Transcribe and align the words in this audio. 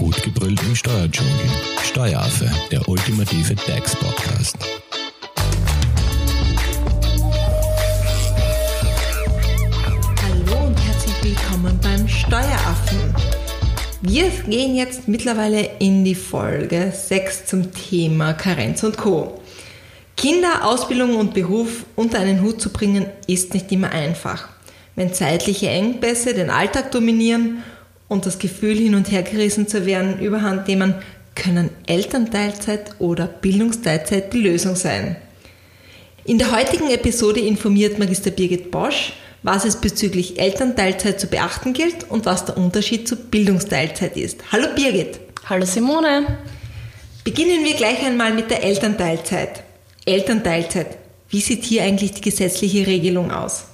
Gut 0.00 0.22
gebrüllt 0.22 0.62
im 0.62 0.74
Steuerdschungel. 0.74 1.34
Steueraffe, 1.82 2.50
der 2.70 2.88
ultimative 2.88 3.54
DAX-Podcast. 3.54 4.56
Hallo 10.22 10.66
und 10.68 10.80
herzlich 10.80 11.14
willkommen 11.22 11.78
beim 11.82 12.08
Steueraffen. 12.08 13.14
Wir 14.00 14.30
gehen 14.48 14.74
jetzt 14.74 15.06
mittlerweile 15.06 15.68
in 15.80 16.02
die 16.02 16.14
Folge 16.14 16.94
6 16.96 17.44
zum 17.44 17.70
Thema 17.74 18.32
Karenz 18.32 18.82
und 18.82 18.96
Co. 18.96 19.38
Kinder, 20.16 20.64
Ausbildung 20.64 21.16
und 21.16 21.34
Beruf 21.34 21.84
unter 21.94 22.20
einen 22.20 22.40
Hut 22.40 22.58
zu 22.62 22.70
bringen, 22.70 23.04
ist 23.26 23.52
nicht 23.52 23.70
immer 23.70 23.90
einfach. 23.90 24.48
Wenn 24.96 25.12
zeitliche 25.12 25.68
Engpässe 25.68 26.32
den 26.32 26.48
Alltag 26.48 26.90
dominieren 26.90 27.62
und 28.10 28.26
das 28.26 28.40
Gefühl, 28.40 28.76
hin 28.76 28.96
und 28.96 29.10
her 29.12 29.22
gerissen 29.22 29.68
zu 29.68 29.86
werden, 29.86 30.18
überhand 30.18 30.66
nehmen, 30.66 30.96
können 31.36 31.70
Elternteilzeit 31.86 32.96
oder 32.98 33.26
Bildungsteilzeit 33.26 34.32
die 34.32 34.40
Lösung 34.40 34.74
sein. 34.74 35.16
In 36.24 36.36
der 36.36 36.50
heutigen 36.50 36.90
Episode 36.90 37.40
informiert 37.40 38.00
Magister 38.00 38.32
Birgit 38.32 38.72
Bosch, 38.72 39.12
was 39.44 39.64
es 39.64 39.76
bezüglich 39.76 40.40
Elternteilzeit 40.40 41.20
zu 41.20 41.28
beachten 41.28 41.72
gilt 41.72 42.10
und 42.10 42.26
was 42.26 42.44
der 42.44 42.58
Unterschied 42.58 43.06
zu 43.06 43.14
Bildungsteilzeit 43.14 44.16
ist. 44.16 44.40
Hallo 44.50 44.66
Birgit. 44.74 45.20
Hallo 45.48 45.64
Simone. 45.64 46.38
Beginnen 47.22 47.64
wir 47.64 47.74
gleich 47.74 48.04
einmal 48.04 48.34
mit 48.34 48.50
der 48.50 48.64
Elternteilzeit. 48.64 49.62
Elternteilzeit. 50.04 50.98
Wie 51.28 51.40
sieht 51.40 51.62
hier 51.62 51.84
eigentlich 51.84 52.12
die 52.12 52.22
gesetzliche 52.22 52.88
Regelung 52.88 53.30
aus? 53.30 53.69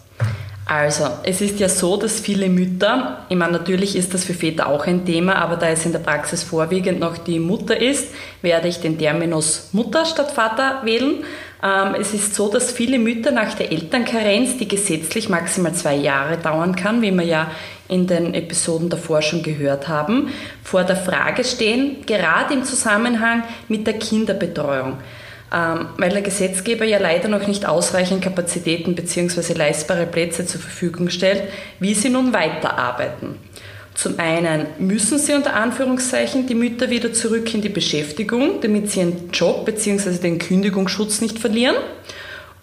Also, 0.69 1.07
es 1.23 1.41
ist 1.41 1.61
ja 1.61 1.69
so, 1.69 1.97
dass 1.97 2.19
viele 2.19 2.49
Mütter, 2.49 3.25
ich 3.29 3.37
meine, 3.37 3.53
natürlich 3.53 3.95
ist 3.95 4.13
das 4.15 4.25
für 4.25 4.35
Väter 4.35 4.67
auch 4.67 4.85
ein 4.89 5.07
Thema, 5.07 5.37
aber 5.37 5.55
da 5.55 5.69
es 5.69 5.87
in 5.87 5.93
der 5.93 6.01
Praxis 6.01 6.43
vorwiegend 6.43 6.99
noch 6.99 7.19
die 7.19 7.39
Mutter 7.39 7.81
ist, 7.81 8.09
werde 8.43 8.67
ich 8.67 8.81
den 8.81 8.99
Terminus 8.99 9.69
Mutter 9.71 10.05
statt 10.05 10.33
Vater 10.33 10.81
wählen. 10.83 11.23
Ähm, 11.63 11.95
es 12.01 12.13
ist 12.15 12.35
so, 12.35 12.51
dass 12.51 12.73
viele 12.73 12.99
Mütter 12.99 13.31
nach 13.31 13.55
der 13.55 13.71
Elternkarenz, 13.71 14.59
die 14.59 14.67
gesetzlich 14.67 15.29
maximal 15.29 15.73
zwei 15.73 15.95
Jahre 15.95 16.37
dauern 16.37 16.75
kann, 16.75 17.01
wie 17.01 17.13
wir 17.13 17.25
ja 17.25 17.49
in 17.87 18.09
den 18.09 18.35
Episoden 18.35 18.89
davor 18.89 19.23
schon 19.23 19.45
gehört 19.45 19.87
haben, 19.87 20.31
vor 20.65 20.83
der 20.83 20.97
Frage 20.97 21.45
stehen, 21.45 22.05
gerade 22.07 22.55
im 22.55 22.65
Zusammenhang 22.65 23.45
mit 23.69 23.87
der 23.87 24.01
Kinderbetreuung. 24.01 24.95
Ähm, 25.55 25.87
weil 25.97 26.11
der 26.11 26.23
Gesetzgeber 26.23 26.85
ja 26.85 26.99
leider 26.99 27.29
noch 27.29 27.47
nicht 27.47 27.67
ausreichend 27.67 28.23
Kapazitäten 28.23 28.97
bzw. 28.97 29.53
leistbare 29.53 30.07
Plätze 30.07 30.45
zur 30.45 30.61
Verfügung 30.61 31.09
stellt, 31.09 31.45
wie 31.79 31.95
sie 31.95 32.09
nun 32.09 32.33
weiterarbeiten. 32.33 33.37
Zum 33.95 34.19
einen 34.19 34.67
müssen 34.79 35.19
sie 35.19 35.33
unter 35.33 35.55
Anführungszeichen 35.55 36.47
die 36.47 36.55
Mütter 36.55 36.91
wieder 36.91 37.13
zurück 37.13 37.55
in 37.55 37.63
die 37.63 37.69
Beschäftigung, 37.69 38.61
damit 38.61 38.91
sie 38.91 39.01
ihren 39.01 39.31
Job 39.31 39.65
bzw. 39.65 40.19
den 40.19 40.39
Kündigungsschutz 40.39 41.21
nicht 41.21 41.39
verlieren. 41.39 41.77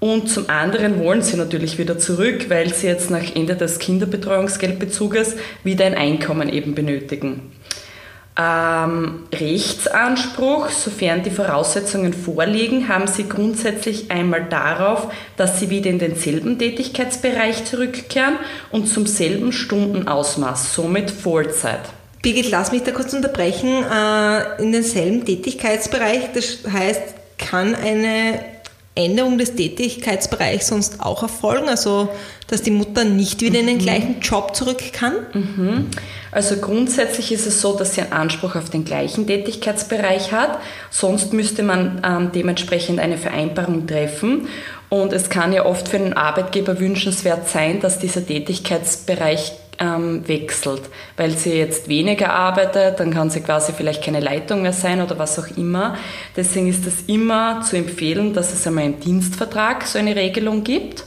Und 0.02 0.30
zum 0.30 0.50
anderen 0.50 1.00
wollen 1.00 1.22
sie 1.22 1.38
natürlich 1.38 1.78
wieder 1.78 1.98
zurück, 1.98 2.50
weil 2.50 2.74
sie 2.74 2.88
jetzt 2.88 3.10
nach 3.10 3.34
Ende 3.34 3.56
des 3.56 3.80
Kinderbetreuungsgeldbezuges 3.80 5.38
wieder 5.64 5.86
ein 5.86 5.96
Einkommen 5.96 6.50
eben 6.50 6.76
benötigen. 6.76 7.53
Ähm, 8.36 9.28
Rechtsanspruch, 9.32 10.70
sofern 10.70 11.22
die 11.22 11.30
Voraussetzungen 11.30 12.14
vorliegen, 12.14 12.88
haben 12.88 13.06
Sie 13.06 13.30
grundsätzlich 13.30 14.10
einmal 14.10 14.46
darauf, 14.46 15.12
dass 15.38 15.60
Sie 15.60 15.70
wieder 15.70 15.92
in 15.92 16.00
denselben 16.00 16.58
Tätigkeitsbereich 16.58 17.66
zurückkehren 17.66 18.38
und 18.72 18.88
zum 18.88 19.06
selben 19.06 19.52
Stundenausmaß, 19.52 20.74
somit 20.74 21.12
Vollzeit. 21.12 21.82
Birgit, 22.24 22.50
lass 22.50 22.72
mich 22.72 22.84
da 22.84 22.92
kurz 22.92 23.14
unterbrechen. 23.14 23.84
Äh, 23.84 24.62
in 24.64 24.72
denselben 24.72 25.26
Tätigkeitsbereich, 25.26 26.30
das 26.34 26.60
heißt, 26.72 27.14
kann 27.38 27.76
eine 27.76 28.40
Änderung 28.96 29.38
des 29.38 29.56
Tätigkeitsbereichs 29.56 30.68
sonst 30.68 31.00
auch 31.00 31.24
erfolgen? 31.24 31.68
Also, 31.68 32.10
dass 32.48 32.62
die 32.62 32.72
Mutter 32.72 33.04
nicht 33.04 33.42
wieder 33.42 33.60
in 33.60 33.68
den 33.68 33.80
gleichen 33.80 34.20
Job 34.22 34.56
zurück 34.56 34.94
kann? 34.94 35.14
Mhm. 35.34 35.90
Also 36.32 36.58
grundsätzlich 36.58 37.32
ist 37.32 37.48
es 37.48 37.62
so, 37.62 37.76
dass 37.76 37.96
sie 37.96 38.02
einen 38.02 38.14
Anspruch 38.14 38.56
auf 38.56 38.70
den 38.70 38.86
gleichen 38.86 39.26
Tätigkeitsbereich 39.26 40.32
hat. 40.32 40.60
Sonst 40.92 41.34
müsste 41.34 41.64
man 41.64 42.02
ähm, 42.06 42.32
dementsprechend 42.34 43.00
eine 43.00 43.18
Vereinbarung 43.18 43.88
treffen. 43.88 44.48
Und 44.90 45.12
es 45.12 45.30
kann 45.30 45.54
ja 45.54 45.66
oft 45.66 45.88
für 45.88 45.98
einen 45.98 46.14
Arbeitgeber 46.14 46.80
wünschenswert 46.80 47.50
sein, 47.50 47.80
dass 47.80 47.98
dieser 47.98 48.26
Tätigkeitsbereich 48.26 49.54
ähm, 49.80 50.28
wechselt, 50.28 50.82
weil 51.18 51.32
sie 51.32 51.54
jetzt 51.54 51.90
weniger 51.90 52.32
arbeitet, 52.32 53.00
dann 53.00 53.12
kann 53.12 53.30
sie 53.30 53.42
quasi 53.42 53.74
vielleicht 53.74 54.04
keine 54.04 54.20
Leitung 54.20 54.62
mehr 54.62 54.74
sein 54.74 55.02
oder 55.02 55.18
was 55.18 55.40
auch 55.40 55.58
immer. 55.58 55.98
Deswegen 56.36 56.68
ist 56.68 56.86
es 56.86 57.04
immer 57.08 57.62
zu 57.62 57.78
empfehlen, 57.78 58.34
dass 58.34 58.54
es 58.54 58.66
einmal 58.68 58.86
im 58.86 59.00
Dienstvertrag 59.00 59.84
so 59.84 60.00
eine 60.00 60.16
Regelung 60.16 60.64
gibt 60.64 61.06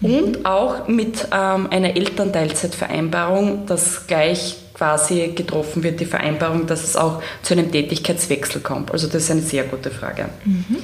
und 0.00 0.44
auch 0.44 0.86
mit 0.88 1.28
ähm, 1.32 1.68
einer 1.70 1.96
Elternteilzeitvereinbarung, 1.96 3.66
dass 3.66 4.06
gleich 4.06 4.56
quasi 4.74 5.32
getroffen 5.34 5.82
wird, 5.82 6.00
die 6.00 6.04
Vereinbarung, 6.04 6.66
dass 6.66 6.82
es 6.84 6.96
auch 6.96 7.22
zu 7.42 7.54
einem 7.54 7.70
Tätigkeitswechsel 7.70 8.60
kommt. 8.60 8.90
Also 8.90 9.06
das 9.06 9.22
ist 9.24 9.30
eine 9.30 9.40
sehr 9.40 9.64
gute 9.64 9.90
Frage. 9.90 10.28
Mhm. 10.44 10.76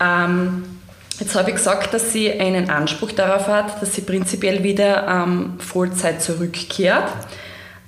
Ähm, 0.00 0.64
jetzt 1.20 1.34
habe 1.34 1.50
ich 1.50 1.56
gesagt, 1.56 1.94
dass 1.94 2.12
sie 2.12 2.32
einen 2.32 2.70
Anspruch 2.70 3.12
darauf 3.12 3.46
hat, 3.46 3.80
dass 3.80 3.94
sie 3.94 4.02
prinzipiell 4.02 4.62
wieder 4.62 5.06
ähm, 5.06 5.54
Vollzeit 5.58 6.22
zurückkehrt. 6.22 7.08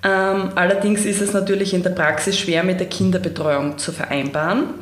Ähm, 0.04 0.50
allerdings 0.54 1.04
ist 1.04 1.20
es 1.20 1.32
natürlich 1.32 1.74
in 1.74 1.82
der 1.82 1.90
Praxis 1.90 2.38
schwer 2.38 2.62
mit 2.64 2.80
der 2.80 2.88
Kinderbetreuung 2.88 3.78
zu 3.78 3.92
vereinbaren. 3.92 4.74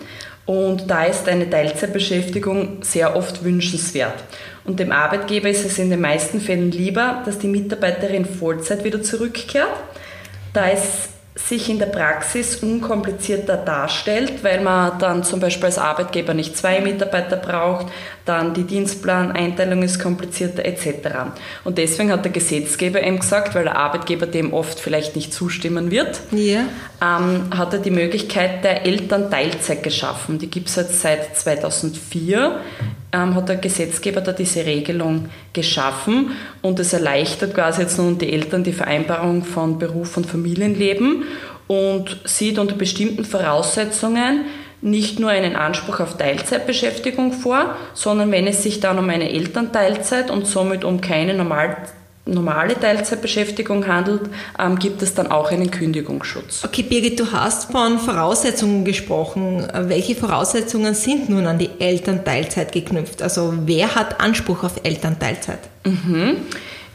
Und 0.46 0.90
da 0.90 1.04
ist 1.04 1.28
eine 1.28 1.48
Teilzeitbeschäftigung 1.48 2.78
sehr 2.82 3.14
oft 3.14 3.44
wünschenswert. 3.44 4.24
Und 4.64 4.80
dem 4.80 4.90
Arbeitgeber 4.90 5.48
ist 5.48 5.64
es 5.64 5.78
in 5.78 5.90
den 5.90 6.00
meisten 6.00 6.40
Fällen 6.40 6.72
lieber, 6.72 7.22
dass 7.24 7.38
die 7.38 7.46
Mitarbeiterin 7.46 8.24
Vollzeit 8.24 8.82
wieder 8.82 9.02
zurückkehrt, 9.02 9.68
da 10.52 10.68
es 10.68 11.09
sich 11.34 11.70
in 11.70 11.78
der 11.78 11.86
Praxis 11.86 12.56
unkomplizierter 12.56 13.56
darstellt, 13.56 14.42
weil 14.42 14.60
man 14.60 14.98
dann 14.98 15.22
zum 15.22 15.38
Beispiel 15.38 15.66
als 15.66 15.78
Arbeitgeber 15.78 16.34
nicht 16.34 16.56
zwei 16.56 16.80
Mitarbeiter 16.80 17.36
braucht, 17.36 17.86
dann 18.24 18.52
die 18.52 18.64
Dienstplaneinteilung 18.64 19.82
ist 19.82 20.00
komplizierter 20.00 20.64
etc. 20.64 21.08
Und 21.62 21.78
deswegen 21.78 22.10
hat 22.10 22.24
der 22.24 22.32
Gesetzgeber 22.32 23.02
eben 23.02 23.20
gesagt, 23.20 23.54
weil 23.54 23.64
der 23.64 23.76
Arbeitgeber 23.76 24.26
dem 24.26 24.52
oft 24.52 24.80
vielleicht 24.80 25.14
nicht 25.14 25.32
zustimmen 25.32 25.92
wird, 25.92 26.20
ja. 26.32 26.64
ähm, 27.00 27.56
hat 27.56 27.72
er 27.74 27.78
die 27.78 27.90
Möglichkeit 27.90 28.64
der 28.64 28.84
Elternteilzeit 28.84 29.84
geschaffen. 29.84 30.38
Die 30.38 30.50
gibt 30.50 30.68
es 30.68 30.76
jetzt 30.76 31.00
seit 31.00 31.36
2004 31.36 32.60
ähm, 33.12 33.34
hat 33.34 33.48
der 33.48 33.56
Gesetzgeber 33.56 34.20
da 34.20 34.32
diese 34.32 34.64
Regelung 34.64 35.28
geschaffen 35.52 36.32
und 36.62 36.78
es 36.78 36.92
erleichtert 36.92 37.54
quasi 37.54 37.82
jetzt 37.82 37.98
nun 37.98 38.18
die 38.18 38.32
Eltern 38.32 38.64
die 38.64 38.72
Vereinbarung 38.72 39.44
von 39.44 39.78
Beruf 39.78 40.16
und 40.16 40.26
Familienleben 40.26 41.24
und 41.66 42.20
sieht 42.24 42.58
unter 42.58 42.74
bestimmten 42.74 43.24
Voraussetzungen 43.24 44.44
nicht 44.82 45.20
nur 45.20 45.30
einen 45.30 45.56
Anspruch 45.56 46.00
auf 46.00 46.16
Teilzeitbeschäftigung 46.16 47.32
vor, 47.32 47.76
sondern 47.94 48.32
wenn 48.32 48.46
es 48.46 48.62
sich 48.62 48.80
dann 48.80 48.98
um 48.98 49.10
eine 49.10 49.30
Elternteilzeit 49.30 50.30
und 50.30 50.46
somit 50.46 50.84
um 50.84 51.00
keine 51.00 51.34
normal 51.34 51.76
normale 52.26 52.78
Teilzeitbeschäftigung 52.78 53.86
handelt, 53.86 54.22
ähm, 54.58 54.78
gibt 54.78 55.02
es 55.02 55.14
dann 55.14 55.30
auch 55.30 55.50
einen 55.50 55.70
Kündigungsschutz. 55.70 56.64
Okay, 56.64 56.82
Birgit, 56.82 57.18
du 57.18 57.32
hast 57.32 57.72
von 57.72 57.98
Voraussetzungen 57.98 58.84
gesprochen. 58.84 59.66
Welche 59.74 60.14
Voraussetzungen 60.14 60.94
sind 60.94 61.28
nun 61.28 61.46
an 61.46 61.58
die 61.58 61.70
Elternteilzeit 61.78 62.72
geknüpft? 62.72 63.22
Also 63.22 63.54
wer 63.64 63.94
hat 63.94 64.20
Anspruch 64.20 64.64
auf 64.64 64.80
Elternteilzeit? 64.84 65.60
Mhm. 65.84 66.36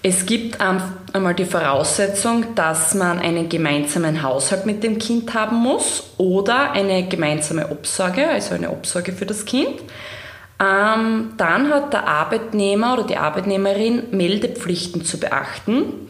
Es 0.07 0.27
gibt 0.27 0.59
ähm, 0.61 0.79
einmal 1.13 1.33
die 1.33 1.45
Voraussetzung, 1.45 2.53
dass 2.53 2.93
man 2.93 3.17
einen 3.17 3.49
gemeinsamen 3.49 4.21
Haushalt 4.21 4.67
mit 4.67 4.83
dem 4.83 4.99
Kind 4.99 5.33
haben 5.33 5.55
muss 5.55 6.03
oder 6.17 6.73
eine 6.73 7.07
gemeinsame 7.07 7.71
Obsorge, 7.71 8.27
also 8.27 8.53
eine 8.53 8.69
Obsorge 8.69 9.13
für 9.13 9.25
das 9.25 9.45
Kind. 9.45 9.81
Ähm, 10.59 11.33
dann 11.37 11.69
hat 11.69 11.91
der 11.91 12.07
Arbeitnehmer 12.07 12.93
oder 12.93 13.03
die 13.03 13.17
Arbeitnehmerin 13.17 14.03
Meldepflichten 14.11 15.03
zu 15.03 15.19
beachten. 15.19 16.09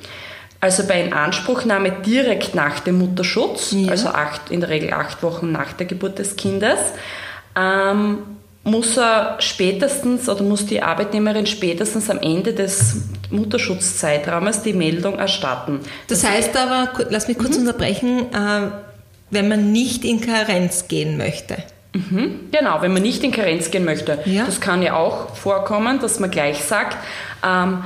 Also 0.62 0.88
bei 0.88 1.02
Inanspruchnahme 1.02 1.92
direkt 2.06 2.56
nach 2.56 2.80
dem 2.80 3.00
Mutterschutz, 3.00 3.72
ja. 3.72 3.92
also 3.92 4.10
acht, 4.10 4.50
in 4.52 4.62
der 4.62 4.70
Regel 4.70 4.94
acht 4.94 5.22
Wochen 5.24 5.52
nach 5.52 5.74
der 5.74 5.86
Geburt 5.86 6.20
des 6.20 6.36
Kindes, 6.36 6.80
ähm, 7.56 8.20
muss 8.64 8.98
er 8.98 9.38
spätestens 9.40 10.28
oder 10.28 10.44
muss 10.44 10.66
die 10.66 10.82
Arbeitnehmerin 10.82 11.46
spätestens 11.46 12.10
am 12.10 12.20
Ende 12.20 12.54
des 12.54 12.98
Mutterschutzzeitraumes 13.30 14.64
die 14.64 14.74
Meldung 14.74 15.20
erstatten. 15.20 15.82
Das, 16.08 16.22
das 16.22 16.32
heißt 16.32 16.58
aber, 16.58 17.06
lass 17.10 17.28
mich 17.28 17.38
kurz 17.38 17.58
mhm. 17.58 17.68
unterbrechen, 17.68 18.20
äh, 18.34 18.72
wenn 19.30 19.48
man 19.48 19.72
nicht 19.72 20.04
in 20.04 20.20
Karenz 20.20 20.88
gehen 20.88 21.18
möchte. 21.18 21.58
Mhm, 21.96 22.52
genau, 22.52 22.82
wenn 22.82 22.92
man 22.92 23.02
nicht 23.02 23.24
in 23.24 23.32
Karenz 23.32 23.72
gehen 23.72 23.86
möchte. 23.86 24.20
Ja. 24.26 24.46
Das 24.46 24.60
kann 24.60 24.82
ja 24.82 24.96
auch 24.96 25.34
vorkommen, 25.34 26.00
dass 26.00 26.20
man 26.20 26.30
gleich 26.30 26.62
sagt, 26.64 26.98
ähm, 27.46 27.84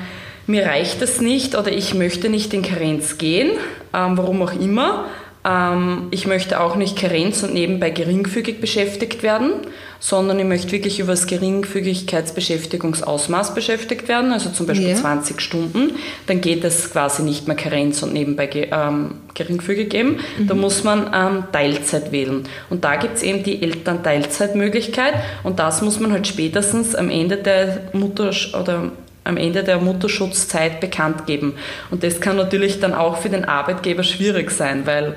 mir 0.48 0.66
reicht 0.66 1.00
das 1.02 1.22
nicht 1.22 1.56
oder 1.56 1.72
ich 1.72 1.94
möchte 1.94 2.28
nicht 2.28 2.52
in 2.56 2.64
Karenz 2.64 3.20
gehen, 3.20 3.52
ähm, 3.94 4.18
warum 4.18 4.42
auch 4.42 4.54
immer. 4.54 5.06
Ähm, 5.45 6.07
ich 6.12 6.27
möchte 6.27 6.59
auch 6.59 6.75
nicht 6.75 6.97
Karenz 6.97 7.41
und 7.44 7.53
nebenbei 7.53 7.91
geringfügig 7.91 8.59
beschäftigt 8.59 9.24
werden, 9.24 9.51
sondern 10.00 10.38
ich 10.39 10.45
möchte 10.45 10.71
wirklich 10.71 11.00
über 11.00 11.13
das 11.13 11.27
Geringfügigkeitsbeschäftigungsausmaß 11.27 13.53
beschäftigt 13.53 14.07
werden, 14.07 14.33
also 14.33 14.50
zum 14.50 14.65
Beispiel 14.65 14.89
ja. 14.89 14.95
20 14.95 15.39
Stunden. 15.41 15.91
Dann 16.27 16.41
geht 16.41 16.63
es 16.63 16.91
quasi 16.91 17.21
nicht 17.24 17.47
mehr 17.47 17.56
Karenz 17.56 18.03
und 18.03 18.13
nebenbei 18.13 18.69
ähm, 18.71 19.15
geringfügig 19.33 19.94
eben. 19.94 20.19
Mhm. 20.38 20.47
Da 20.47 20.53
muss 20.56 20.83
man 20.83 21.12
ähm, 21.13 21.45
Teilzeit 21.51 22.12
wählen. 22.12 22.44
Und 22.69 22.83
da 22.83 22.95
gibt 22.95 23.18
es 23.18 23.24
eben 23.24 23.44
die 23.44 23.62
Elternteilzeitmöglichkeit 23.62 25.13
und 25.44 25.59
das 25.59 25.81
muss 25.81 26.00
man 26.00 26.12
halt 26.12 26.27
spätestens 26.27 26.95
am 26.95 27.09
Ende 27.09 27.38
der 27.38 27.89
Mutter- 27.94 28.31
oder 28.59 28.91
am 29.24 29.38
Ende 29.38 29.63
der 29.63 29.77
Mutterschutzzeit 29.77 30.80
bekannt 30.80 31.25
geben. 31.25 31.56
Und 31.92 32.04
das 32.04 32.19
kann 32.19 32.38
natürlich 32.38 32.80
dann 32.80 32.94
auch 32.94 33.18
für 33.18 33.30
den 33.30 33.45
Arbeitgeber 33.45 34.04
schwierig 34.04 34.51
sein, 34.51 34.86
weil 34.86 35.16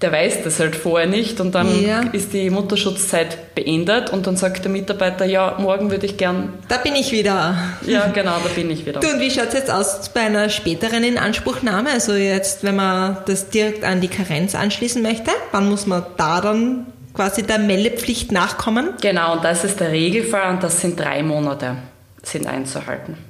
der 0.00 0.12
weiß 0.12 0.44
das 0.44 0.60
halt 0.60 0.76
vorher 0.76 1.08
nicht 1.08 1.40
und 1.40 1.54
dann 1.56 1.82
ja. 1.82 2.02
ist 2.12 2.32
die 2.32 2.50
Mutterschutzzeit 2.50 3.54
beendet 3.56 4.10
und 4.10 4.28
dann 4.28 4.36
sagt 4.36 4.64
der 4.64 4.70
Mitarbeiter, 4.70 5.24
ja, 5.24 5.56
morgen 5.58 5.90
würde 5.90 6.06
ich 6.06 6.16
gern. 6.16 6.54
Da 6.68 6.76
bin 6.76 6.94
ich 6.94 7.10
wieder. 7.10 7.56
Ja, 7.84 8.06
genau, 8.06 8.36
da 8.42 8.48
bin 8.54 8.70
ich 8.70 8.86
wieder. 8.86 9.00
Du, 9.00 9.08
und 9.08 9.18
wie 9.18 9.30
schaut 9.30 9.48
es 9.48 9.54
jetzt 9.54 9.70
aus 9.70 10.08
bei 10.10 10.20
einer 10.20 10.50
späteren 10.50 11.02
Inanspruchnahme? 11.02 11.90
Also 11.90 12.14
jetzt, 12.14 12.62
wenn 12.62 12.76
man 12.76 13.18
das 13.26 13.50
direkt 13.50 13.82
an 13.82 14.00
die 14.00 14.08
Karenz 14.08 14.54
anschließen 14.54 15.02
möchte, 15.02 15.32
wann 15.50 15.68
muss 15.68 15.86
man 15.86 16.04
da 16.16 16.40
dann 16.40 16.86
quasi 17.12 17.42
der 17.42 17.58
Meldepflicht 17.58 18.30
nachkommen? 18.30 18.90
Genau, 19.00 19.32
und 19.32 19.44
das 19.44 19.64
ist 19.64 19.80
der 19.80 19.90
Regelfall 19.90 20.54
und 20.54 20.62
das 20.62 20.80
sind 20.80 21.00
drei 21.00 21.24
Monate 21.24 21.76
sind 22.22 22.46
einzuhalten 22.46 23.27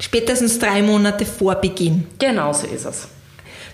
spätestens 0.00 0.58
drei 0.58 0.82
Monate 0.82 1.24
vor 1.24 1.54
Beginn. 1.56 2.06
Genau 2.18 2.52
so 2.52 2.66
ist 2.66 2.84
es. 2.84 3.08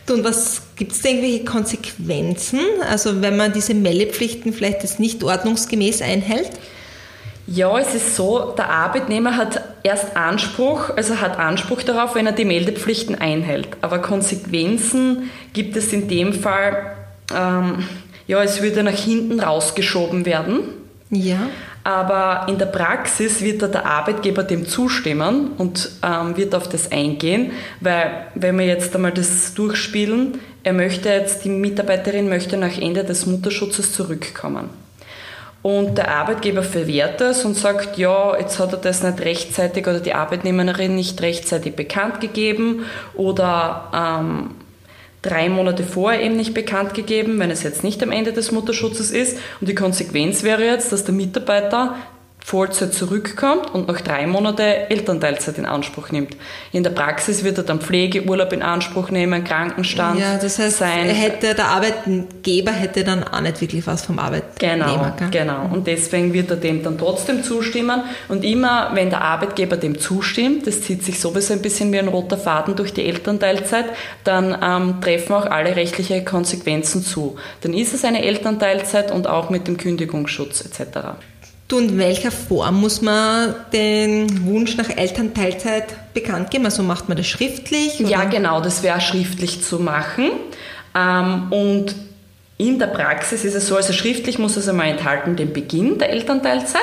Und 0.08 0.22
was 0.22 0.62
gibt 0.76 0.92
es 0.92 1.02
da 1.02 1.08
irgendwelche 1.08 1.44
Konsequenzen? 1.44 2.60
Also 2.88 3.22
wenn 3.22 3.36
man 3.36 3.52
diese 3.52 3.74
Meldepflichten 3.74 4.52
vielleicht 4.52 4.82
jetzt 4.82 5.00
nicht 5.00 5.24
ordnungsgemäß 5.24 6.02
einhält? 6.02 6.50
Ja, 7.48 7.78
es 7.78 7.94
ist 7.94 8.16
so, 8.16 8.54
der 8.56 8.68
Arbeitnehmer 8.70 9.36
hat 9.36 9.62
erst 9.84 10.16
Anspruch, 10.16 10.90
also 10.96 11.20
hat 11.20 11.38
Anspruch 11.38 11.82
darauf, 11.82 12.16
wenn 12.16 12.26
er 12.26 12.32
die 12.32 12.44
Meldepflichten 12.44 13.14
einhält. 13.14 13.68
Aber 13.82 14.00
Konsequenzen 14.00 15.30
gibt 15.52 15.76
es 15.76 15.92
in 15.92 16.08
dem 16.08 16.32
Fall, 16.32 16.96
ähm, 17.32 17.84
ja, 18.26 18.42
es 18.42 18.62
würde 18.62 18.82
nach 18.82 18.98
hinten 18.98 19.38
rausgeschoben 19.38 20.26
werden. 20.26 20.60
Ja. 21.10 21.38
Aber 21.86 22.46
in 22.48 22.58
der 22.58 22.66
Praxis 22.66 23.42
wird 23.42 23.62
da 23.62 23.68
der 23.68 23.86
Arbeitgeber 23.86 24.42
dem 24.42 24.66
zustimmen 24.66 25.52
und 25.56 25.88
ähm, 26.02 26.36
wird 26.36 26.52
auf 26.56 26.68
das 26.68 26.90
eingehen, 26.90 27.52
weil 27.80 28.26
wenn 28.34 28.58
wir 28.58 28.66
jetzt 28.66 28.92
einmal 28.96 29.12
das 29.12 29.54
durchspielen, 29.54 30.40
er 30.64 30.72
möchte 30.72 31.10
jetzt, 31.10 31.44
die 31.44 31.48
Mitarbeiterin 31.48 32.28
möchte 32.28 32.56
nach 32.56 32.76
Ende 32.76 33.04
des 33.04 33.26
Mutterschutzes 33.26 33.92
zurückkommen. 33.92 34.68
Und 35.62 35.96
der 35.96 36.10
Arbeitgeber 36.10 36.64
verwehrt 36.64 37.20
das 37.20 37.44
und 37.44 37.54
sagt, 37.54 37.98
ja, 37.98 38.36
jetzt 38.36 38.58
hat 38.58 38.72
er 38.72 38.78
das 38.78 39.04
nicht 39.04 39.20
rechtzeitig 39.20 39.86
oder 39.86 40.00
die 40.00 40.14
Arbeitnehmerin 40.14 40.96
nicht 40.96 41.22
rechtzeitig 41.22 41.76
bekannt 41.76 42.20
gegeben 42.20 42.84
oder 43.14 43.92
ähm, 43.94 44.50
drei 45.26 45.48
Monate 45.48 45.82
vorher 45.82 46.22
eben 46.22 46.36
nicht 46.36 46.54
bekannt 46.54 46.94
gegeben, 46.94 47.38
wenn 47.38 47.50
es 47.50 47.62
jetzt 47.62 47.84
nicht 47.84 48.02
am 48.02 48.12
Ende 48.12 48.32
des 48.32 48.52
Mutterschutzes 48.52 49.10
ist. 49.10 49.38
Und 49.60 49.68
die 49.68 49.74
Konsequenz 49.74 50.42
wäre 50.42 50.64
jetzt, 50.64 50.92
dass 50.92 51.04
der 51.04 51.14
Mitarbeiter 51.14 51.96
Vollzeit 52.46 52.94
zurückkommt 52.94 53.74
und 53.74 53.88
noch 53.88 54.00
drei 54.00 54.24
Monate 54.24 54.88
Elternteilzeit 54.88 55.58
in 55.58 55.66
Anspruch 55.66 56.12
nimmt. 56.12 56.36
In 56.70 56.84
der 56.84 56.90
Praxis 56.90 57.42
wird 57.42 57.58
er 57.58 57.64
dann 57.64 57.80
Pflegeurlaub 57.80 58.52
in 58.52 58.62
Anspruch 58.62 59.10
nehmen, 59.10 59.42
Krankenstand 59.42 60.20
ja, 60.20 60.38
das 60.38 60.60
heißt, 60.60 60.78
sein. 60.78 61.08
Hätte 61.08 61.56
der 61.56 61.66
Arbeitgeber 61.66 62.70
hätte 62.70 63.02
dann 63.02 63.24
auch 63.24 63.40
nicht 63.40 63.60
wirklich 63.60 63.84
was 63.88 64.04
vom 64.04 64.20
Arbeitnehmer. 64.20 65.16
Genau, 65.18 65.30
genau. 65.32 65.74
Und 65.74 65.88
deswegen 65.88 66.32
wird 66.32 66.48
er 66.50 66.56
dem 66.56 66.84
dann 66.84 66.98
trotzdem 66.98 67.42
zustimmen. 67.42 68.02
Und 68.28 68.44
immer, 68.44 68.92
wenn 68.94 69.10
der 69.10 69.22
Arbeitgeber 69.22 69.76
dem 69.76 69.98
zustimmt, 69.98 70.68
das 70.68 70.82
zieht 70.82 71.02
sich 71.02 71.18
sowieso 71.18 71.52
ein 71.52 71.62
bisschen 71.62 71.90
wie 71.92 71.98
ein 71.98 72.06
roter 72.06 72.38
Faden 72.38 72.76
durch 72.76 72.94
die 72.94 73.06
Elternteilzeit, 73.06 73.86
dann 74.22 74.56
ähm, 74.62 75.00
treffen 75.00 75.32
auch 75.32 75.46
alle 75.46 75.74
rechtliche 75.74 76.22
Konsequenzen 76.22 77.02
zu. 77.02 77.38
Dann 77.62 77.74
ist 77.74 77.92
es 77.92 78.04
eine 78.04 78.24
Elternteilzeit 78.24 79.10
und 79.10 79.26
auch 79.26 79.50
mit 79.50 79.66
dem 79.66 79.78
Kündigungsschutz 79.78 80.60
etc. 80.64 81.16
Du, 81.68 81.78
in 81.78 81.98
welcher 81.98 82.30
Form 82.30 82.80
muss 82.80 83.02
man 83.02 83.54
den 83.72 84.46
Wunsch 84.46 84.76
nach 84.76 84.88
Elternteilzeit 84.88 86.14
bekannt 86.14 86.50
geben? 86.52 86.64
Also 86.64 86.84
macht 86.84 87.08
man 87.08 87.16
das 87.16 87.26
schriftlich? 87.26 87.98
Oder? 88.00 88.08
Ja, 88.08 88.24
genau, 88.24 88.60
das 88.60 88.84
wäre 88.84 89.00
schriftlich 89.00 89.64
zu 89.64 89.80
machen. 89.80 90.30
Ähm, 90.94 91.52
und 91.52 91.96
in 92.58 92.78
der 92.78 92.86
Praxis 92.86 93.44
ist 93.44 93.54
es 93.54 93.66
so, 93.66 93.76
also 93.76 93.92
schriftlich 93.92 94.38
muss 94.38 94.56
es 94.56 94.68
einmal 94.68 94.88
enthalten 94.88 95.34
den 95.34 95.52
Beginn 95.52 95.98
der 95.98 96.10
Elternteilzeit. 96.10 96.80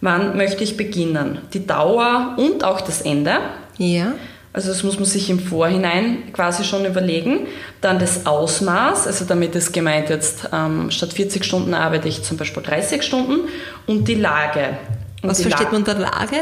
Wann 0.00 0.34
möchte 0.36 0.64
ich 0.64 0.78
beginnen? 0.78 1.38
Die 1.52 1.66
Dauer 1.66 2.36
und 2.38 2.64
auch 2.64 2.80
das 2.80 3.02
Ende. 3.02 3.38
Ja. 3.76 4.14
Also 4.52 4.68
das 4.68 4.82
muss 4.82 4.96
man 4.96 5.04
sich 5.04 5.30
im 5.30 5.38
Vorhinein 5.38 6.32
quasi 6.32 6.64
schon 6.64 6.84
überlegen. 6.84 7.46
Dann 7.80 8.00
das 8.00 8.26
Ausmaß, 8.26 9.06
also 9.06 9.24
damit 9.24 9.54
ist 9.54 9.72
gemeint 9.72 10.10
jetzt, 10.10 10.48
ähm, 10.52 10.90
statt 10.90 11.12
40 11.12 11.44
Stunden 11.44 11.72
arbeite 11.72 12.08
ich 12.08 12.24
zum 12.24 12.36
Beispiel 12.36 12.62
30 12.62 13.02
Stunden. 13.02 13.48
Und 13.86 14.08
die 14.08 14.16
Lage. 14.16 14.78
Und 15.22 15.30
Was 15.30 15.38
die 15.38 15.44
versteht 15.44 15.66
La 15.66 15.72
man 15.72 15.82
unter 15.82 15.94
Lage? 15.94 16.40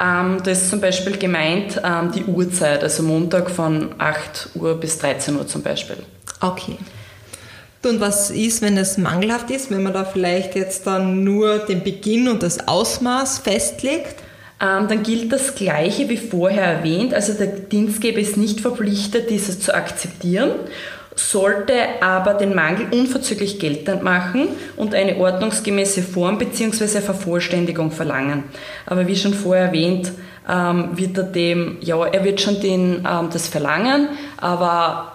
Ähm, 0.00 0.38
das 0.42 0.62
ist 0.62 0.70
zum 0.70 0.80
Beispiel 0.80 1.18
gemeint 1.18 1.80
ähm, 1.84 2.10
die 2.12 2.24
Uhrzeit, 2.24 2.82
also 2.82 3.02
Montag 3.02 3.50
von 3.50 3.94
8 3.98 4.50
Uhr 4.54 4.74
bis 4.80 4.98
13 4.98 5.36
Uhr 5.36 5.46
zum 5.46 5.62
Beispiel. 5.62 5.98
Okay. 6.40 6.78
Und 7.84 8.00
was 8.00 8.30
ist, 8.30 8.62
wenn 8.62 8.78
es 8.78 8.96
mangelhaft 8.96 9.50
ist, 9.50 9.70
wenn 9.70 9.82
man 9.82 9.92
da 9.92 10.04
vielleicht 10.04 10.54
jetzt 10.54 10.86
dann 10.86 11.24
nur 11.24 11.58
den 11.58 11.82
Beginn 11.82 12.28
und 12.28 12.42
das 12.42 12.66
Ausmaß 12.66 13.40
festlegt? 13.40 14.21
Ähm, 14.62 14.86
dann 14.86 15.02
gilt 15.02 15.32
das 15.32 15.56
Gleiche 15.56 16.08
wie 16.08 16.16
vorher 16.16 16.64
erwähnt. 16.64 17.14
Also 17.14 17.32
der 17.32 17.48
Dienstgeber 17.48 18.20
ist 18.20 18.36
nicht 18.36 18.60
verpflichtet, 18.60 19.28
dieses 19.28 19.58
zu 19.58 19.74
akzeptieren, 19.74 20.52
sollte 21.16 21.74
aber 22.00 22.34
den 22.34 22.54
Mangel 22.54 22.86
unverzüglich 22.92 23.58
geltend 23.58 24.04
machen 24.04 24.48
und 24.76 24.94
eine 24.94 25.16
ordnungsgemäße 25.16 26.02
Form 26.02 26.38
bzw. 26.38 27.00
Vervollständigung 27.00 27.90
verlangen. 27.90 28.44
Aber 28.86 29.06
wie 29.08 29.16
schon 29.16 29.34
vorher 29.34 29.66
erwähnt, 29.66 30.12
ähm, 30.48 30.90
wird 30.92 31.18
er 31.18 31.24
dem, 31.24 31.78
ja, 31.80 32.04
er 32.04 32.24
wird 32.24 32.40
schon 32.40 32.60
den, 32.60 33.06
ähm, 33.08 33.30
das 33.32 33.48
verlangen, 33.48 34.08
aber 34.36 35.12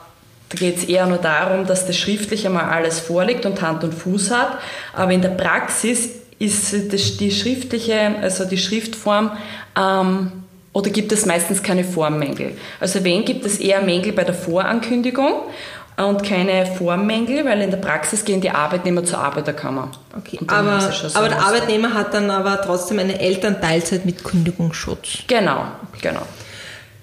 da 0.49 0.57
geht 0.57 0.77
es 0.77 0.83
eher 0.85 1.05
nur 1.07 1.17
darum, 1.17 1.65
dass 1.65 1.87
das 1.87 1.97
schriftlich 1.97 2.45
einmal 2.45 2.65
alles 2.65 2.99
vorliegt 2.99 3.45
und 3.45 3.61
Hand 3.61 3.83
und 3.83 3.93
Fuß 3.93 4.31
hat. 4.31 4.57
Aber 4.93 5.11
in 5.11 5.21
der 5.21 5.29
Praxis 5.29 6.09
ist 6.39 7.19
die 7.19 7.31
schriftliche, 7.31 8.15
also 8.21 8.45
die 8.45 8.57
Schriftform, 8.57 9.31
ähm, 9.77 10.31
oder 10.73 10.91
gibt 10.91 11.11
es 11.11 11.25
meistens 11.25 11.63
keine 11.63 11.83
Formmängel? 11.83 12.55
Also 12.79 13.03
wenn 13.03 13.25
gibt 13.25 13.45
es 13.45 13.59
eher 13.59 13.81
Mängel 13.81 14.13
bei 14.13 14.23
der 14.23 14.35
Vorankündigung 14.35 15.41
und 15.97 16.23
keine 16.23 16.67
Formmängel, 16.67 17.43
weil 17.45 17.61
in 17.61 17.71
der 17.71 17.77
Praxis 17.77 18.23
gehen 18.23 18.41
die 18.41 18.51
Arbeitnehmer 18.51 19.03
zur 19.03 19.17
Arbeiterkammer. 19.17 19.89
Okay, 20.15 20.39
aber, 20.45 20.79
aber 21.15 21.29
der 21.29 21.41
Arbeitnehmer 21.41 21.95
hat 21.95 22.13
dann 22.13 22.29
aber 22.29 22.61
trotzdem 22.61 22.99
eine 22.99 23.19
Elternteilzeit 23.19 24.05
mit 24.05 24.23
Kündigungsschutz. 24.23 25.23
Genau, 25.25 25.65
genau. 25.99 26.21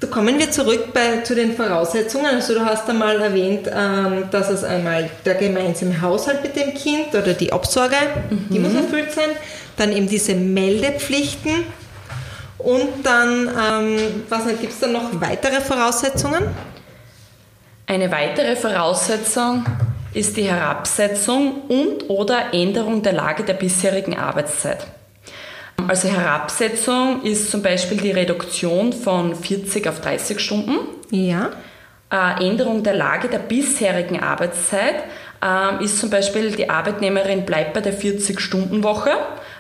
So 0.05 0.11
kommen 0.11 0.39
wir 0.39 0.51
zurück 0.51 0.93
bei, 0.93 1.23
zu 1.23 1.35
den 1.35 1.57
Voraussetzungen. 1.57 2.27
Also 2.27 2.53
du 2.53 2.61
hast 2.63 2.87
einmal 2.91 3.19
erwähnt, 3.23 3.71
ähm, 3.75 4.25
dass 4.31 4.51
es 4.51 4.63
einmal 4.63 5.09
der 5.25 5.35
gemeinsame 5.37 5.99
Haushalt 5.99 6.43
mit 6.43 6.55
dem 6.57 6.75
Kind 6.75 7.15
oder 7.15 7.33
die 7.33 7.51
Obsorge, 7.55 7.97
mhm. 8.29 8.49
die 8.51 8.59
muss 8.59 8.75
erfüllt 8.75 9.13
sein. 9.13 9.31
Dann 9.79 9.93
eben 9.93 10.07
diese 10.07 10.35
Meldepflichten. 10.35 11.65
Und 12.59 12.89
dann, 13.03 13.49
ähm, 13.49 14.25
was 14.29 14.47
gibt 14.61 14.75
es 14.75 14.81
da 14.81 14.89
noch 14.89 15.09
weitere 15.23 15.63
Voraussetzungen? 15.63 16.43
Eine 17.87 18.11
weitere 18.11 18.57
Voraussetzung 18.57 19.65
ist 20.13 20.37
die 20.37 20.45
Herabsetzung 20.45 21.63
und 21.69 22.11
oder 22.11 22.53
Änderung 22.53 23.03
der 23.03 23.15
Lage 23.15 23.43
der 23.43 23.55
bisherigen 23.55 24.19
Arbeitszeit. 24.19 24.87
Also 25.87 26.09
Herabsetzung 26.09 27.23
ist 27.23 27.51
zum 27.51 27.63
Beispiel 27.63 27.99
die 27.99 28.11
Reduktion 28.11 28.93
von 28.93 29.35
40 29.35 29.87
auf 29.89 30.01
30 30.01 30.41
Stunden. 30.41 30.79
Ja. 31.11 31.51
Äh, 32.11 32.47
Änderung 32.47 32.83
der 32.83 32.95
Lage 32.95 33.29
der 33.29 33.39
bisherigen 33.39 34.21
Arbeitszeit 34.21 34.95
äh, 35.43 35.85
ist 35.85 35.99
zum 35.99 36.11
Beispiel, 36.11 36.53
die 36.53 36.71
Arbeitnehmerin 36.71 37.45
bleibt 37.45 37.75
bei 37.75 37.81
der 37.81 37.99
40-Stunden-Woche, 37.99 39.11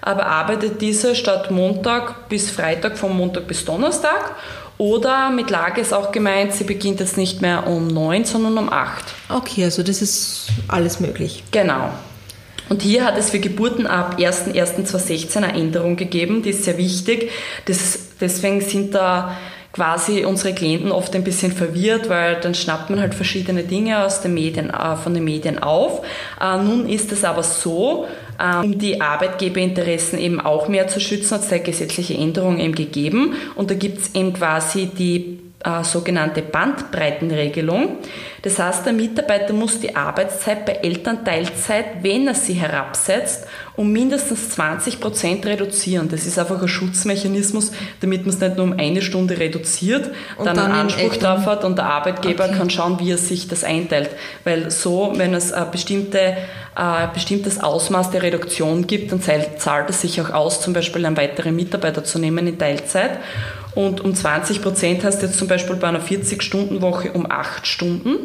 aber 0.01 0.27
arbeitet 0.27 0.81
diese 0.81 1.15
statt 1.15 1.51
Montag 1.51 2.29
bis 2.29 2.51
Freitag, 2.51 2.97
von 2.97 3.17
Montag 3.17 3.47
bis 3.47 3.65
Donnerstag. 3.65 4.37
Oder 4.77 5.31
mit 5.31 5.51
Lage 5.51 5.81
ist 5.81 5.93
auch 5.93 6.11
gemeint, 6.11 6.53
sie 6.53 6.65
beginnt 6.65 7.01
jetzt 7.01 7.17
nicht 7.17 7.41
mehr 7.43 7.67
um 7.67 7.87
9, 7.87 8.25
sondern 8.25 8.59
um 8.59 8.73
8. 8.73 9.05
Okay, 9.29 9.65
also 9.65 9.83
das 9.83 10.03
ist 10.03 10.49
alles 10.69 11.01
möglich. 11.01 11.45
Genau. 11.53 11.91
Und 12.69 12.83
hier 12.83 13.05
hat 13.05 13.19
es 13.19 13.31
für 13.31 13.39
Geburten 13.39 13.87
ab 13.87 14.17
01.01.2016 14.19 15.37
eine 15.37 15.55
Änderung 15.55 15.97
gegeben, 15.97 16.43
die 16.43 16.51
ist 16.51 16.65
sehr 16.65 16.79
wichtig. 16.79 17.31
Das, 17.67 17.99
deswegen 18.21 18.61
sind 18.61 18.95
da 18.95 19.37
quasi 19.75 20.25
unsere 20.25 20.55
Klienten 20.55 20.93
oft 20.93 21.15
ein 21.17 21.25
bisschen 21.25 21.51
verwirrt, 21.51 22.09
weil 22.09 22.41
dann 22.41 22.55
schnappt 22.55 22.91
man 22.91 23.01
halt 23.01 23.13
verschiedene 23.13 23.65
Dinge 23.65 24.05
aus 24.05 24.23
den 24.23 24.33
Medien, 24.33 24.71
äh, 24.71 24.97
von 24.97 25.13
den 25.15 25.25
Medien 25.25 25.61
auf. 25.61 26.03
Äh, 26.41 26.59
nun 26.59 26.89
ist 26.89 27.11
es 27.11 27.25
aber 27.25 27.43
so, 27.43 28.07
äh, 28.39 28.65
um 28.65 28.79
die 28.79 29.01
Arbeitgeberinteressen 29.01 30.19
eben 30.21 30.41
auch 30.41 30.69
mehr 30.69 30.87
zu 30.87 31.01
schützen, 31.01 31.35
hat 31.35 31.51
es 31.51 31.65
gesetzliche 31.65 32.15
Änderungen 32.15 32.61
eben 32.61 32.77
gegeben. 32.77 33.35
Und 33.57 33.71
da 33.71 33.75
gibt 33.75 33.99
es 33.99 34.15
eben 34.15 34.33
quasi 34.33 34.87
die 34.87 35.41
äh, 35.65 35.83
sogenannte 35.83 36.43
Bandbreitenregelung. 36.43 37.97
Das 38.43 38.59
heißt, 38.59 38.85
der 38.85 38.93
Mitarbeiter 38.93 39.55
muss 39.55 39.81
die 39.81 39.97
Arbeitszeit 39.97 40.67
bei 40.67 40.73
Elternteilzeit, 40.73 42.03
wenn 42.03 42.29
er 42.29 42.35
sie 42.35 42.53
herabsetzt, 42.53 43.47
um 43.75 43.91
mindestens 43.91 44.51
20 44.51 45.01
Prozent 45.01 45.47
reduzieren. 45.47 46.09
Das 46.11 46.27
ist 46.27 46.39
einfach 46.39 46.61
ein 46.61 46.69
Schutzmechanismus, 46.69 47.73
damit 48.03 48.27
man 48.27 48.35
es 48.35 48.41
nicht 48.41 48.57
nur 48.57 48.67
um 48.67 48.79
eine 48.79 49.01
Stunde 49.01 49.39
reduziert, 49.39 50.11
und 50.37 50.45
dann, 50.45 50.57
dann 50.57 50.67
einen 50.67 50.81
Anspruch 50.83 51.17
drauf 51.17 51.47
hat 51.47 51.65
und 51.65 51.79
der 51.79 51.87
Arbeitgeber 51.87 52.45
okay. 52.45 52.59
kann 52.59 52.69
schauen, 52.69 53.01
wie 53.01 53.13
er 53.13 53.19
sich 53.19 53.49
das 53.49 53.65
einteilt. 53.65 54.11
Weil 54.45 54.71
so, 54.71 55.15
wenn 55.17 55.33
es 55.33 55.53
eine 55.53 55.67
bestimmte 55.67 56.37
ein 56.77 57.13
bestimmtes 57.15 57.61
Ausmaß 57.61 58.11
der 58.11 58.23
Reduktion 58.23 58.89
gibt, 58.89 59.13
dann 59.13 59.23
zahlt 59.23 59.91
es 59.91 60.01
sich 60.01 60.21
auch 60.21 60.31
aus, 60.31 60.61
zum 60.61 60.73
Beispiel 60.73 61.07
einen 61.07 61.17
weiteren 61.17 61.55
Mitarbeiter 61.55 62.03
zu 62.03 62.19
nehmen 62.19 62.49
in 62.49 62.59
Teilzeit. 62.59 63.13
Und 63.75 64.01
um 64.01 64.15
20 64.15 64.63
Prozent 64.63 65.05
hast 65.05 65.21
du 65.23 65.27
jetzt 65.27 65.39
zum 65.39 65.49
Beispiel 65.49 65.77
bei 65.77 65.89
einer 65.89 66.01
40-Stunden-Woche 66.01 67.13
um 67.13 67.31
8 67.31 67.67
Stunden. 67.67 68.17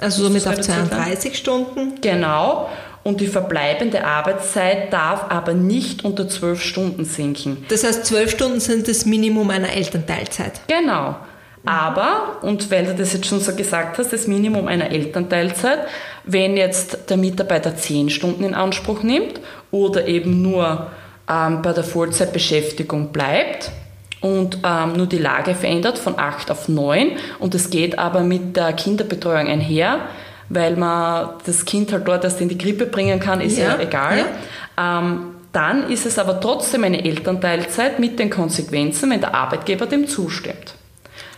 Also 0.00 0.24
somit 0.24 0.46
auf 0.46 0.60
32 0.60 1.36
Stunden? 1.36 2.00
Genau. 2.00 2.68
Und 3.02 3.20
die 3.20 3.26
verbleibende 3.26 4.04
Arbeitszeit 4.04 4.92
darf 4.92 5.26
aber 5.30 5.52
nicht 5.52 6.04
unter 6.04 6.26
12 6.26 6.62
Stunden 6.62 7.04
sinken. 7.04 7.64
Das 7.68 7.84
heißt, 7.84 8.06
12 8.06 8.30
Stunden 8.30 8.60
sind 8.60 8.88
das 8.88 9.04
Minimum 9.04 9.50
einer 9.50 9.72
Elternteilzeit? 9.72 10.62
Genau. 10.66 11.16
Aber, 11.66 12.38
und 12.42 12.70
weil 12.70 12.84
du 12.84 12.94
das 12.94 13.12
jetzt 13.12 13.26
schon 13.26 13.40
so 13.40 13.54
gesagt 13.54 13.98
hast, 13.98 14.12
das 14.12 14.26
Minimum 14.26 14.68
einer 14.68 14.90
Elternteilzeit, 14.90 15.80
wenn 16.24 16.56
jetzt 16.56 17.10
der 17.10 17.16
Mitarbeiter 17.16 17.76
10 17.76 18.10
Stunden 18.10 18.44
in 18.44 18.54
Anspruch 18.54 19.02
nimmt 19.02 19.40
oder 19.70 20.06
eben 20.06 20.42
nur 20.42 20.88
ähm, 21.28 21.62
bei 21.62 21.72
der 21.72 21.84
Vollzeitbeschäftigung 21.84 23.12
bleibt, 23.12 23.70
und 24.24 24.60
ähm, 24.64 24.94
nur 24.94 25.06
die 25.06 25.18
Lage 25.18 25.54
verändert 25.54 25.98
von 25.98 26.18
8 26.18 26.50
auf 26.50 26.66
9 26.66 27.10
und 27.40 27.54
es 27.54 27.68
geht 27.68 27.98
aber 27.98 28.22
mit 28.22 28.56
der 28.56 28.72
Kinderbetreuung 28.72 29.48
einher, 29.48 29.98
weil 30.48 30.76
man 30.76 31.34
das 31.44 31.66
Kind 31.66 31.92
halt 31.92 32.08
dort 32.08 32.24
erst 32.24 32.40
in 32.40 32.48
die 32.48 32.56
Krippe 32.56 32.86
bringen 32.86 33.20
kann, 33.20 33.42
ist 33.42 33.58
ja, 33.58 33.76
ja 33.76 33.80
egal. 33.80 34.24
Ja. 34.78 34.98
Ähm, 35.00 35.26
dann 35.52 35.90
ist 35.90 36.06
es 36.06 36.18
aber 36.18 36.40
trotzdem 36.40 36.84
eine 36.84 37.04
Elternteilzeit 37.04 37.98
mit 37.98 38.18
den 38.18 38.30
Konsequenzen, 38.30 39.10
wenn 39.10 39.20
der 39.20 39.34
Arbeitgeber 39.34 39.84
dem 39.84 40.08
zustimmt. 40.08 40.74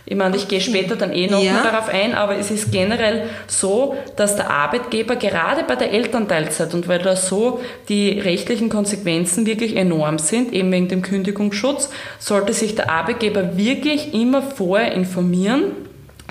Ich 0.09 0.15
meine, 0.15 0.37
ich 0.37 0.47
gehe 0.47 0.61
später 0.61 0.95
dann 0.95 1.11
eh 1.11 1.27
noch 1.27 1.43
ja. 1.43 1.61
darauf 1.61 1.89
ein, 1.89 2.15
aber 2.15 2.37
es 2.37 2.49
ist 2.49 2.71
generell 2.71 3.27
so, 3.45 3.97
dass 4.15 4.37
der 4.37 4.49
Arbeitgeber 4.49 5.17
gerade 5.17 5.65
bei 5.65 5.75
der 5.75 5.91
Elternteilzeit 5.91 6.73
und 6.73 6.87
weil 6.87 6.99
da 6.99 7.17
so 7.17 7.59
die 7.89 8.17
rechtlichen 8.17 8.69
Konsequenzen 8.69 9.45
wirklich 9.45 9.75
enorm 9.75 10.17
sind, 10.17 10.53
eben 10.53 10.71
wegen 10.71 10.87
dem 10.87 11.01
Kündigungsschutz, 11.01 11.89
sollte 12.19 12.53
sich 12.53 12.73
der 12.75 12.89
Arbeitgeber 12.89 13.57
wirklich 13.57 14.13
immer 14.13 14.41
vorher 14.41 14.93
informieren, 14.93 15.73